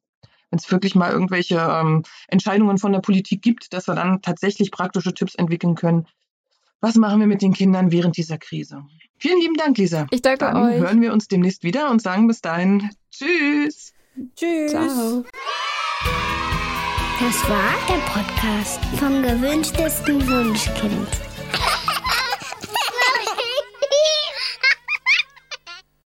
[0.49, 4.71] Wenn es wirklich mal irgendwelche ähm, Entscheidungen von der Politik gibt, dass wir dann tatsächlich
[4.71, 6.07] praktische Tipps entwickeln können,
[6.86, 8.83] was machen wir mit den Kindern während dieser Krise?
[9.17, 10.05] Vielen lieben Dank, Lisa.
[10.11, 10.77] Ich danke Dann euch.
[10.79, 13.91] hören wir uns demnächst wieder und sagen bis dahin Tschüss.
[14.36, 14.69] Tschüss.
[14.71, 15.25] Ciao.
[17.19, 21.34] Das war der Podcast vom gewünschtesten Wunschkind.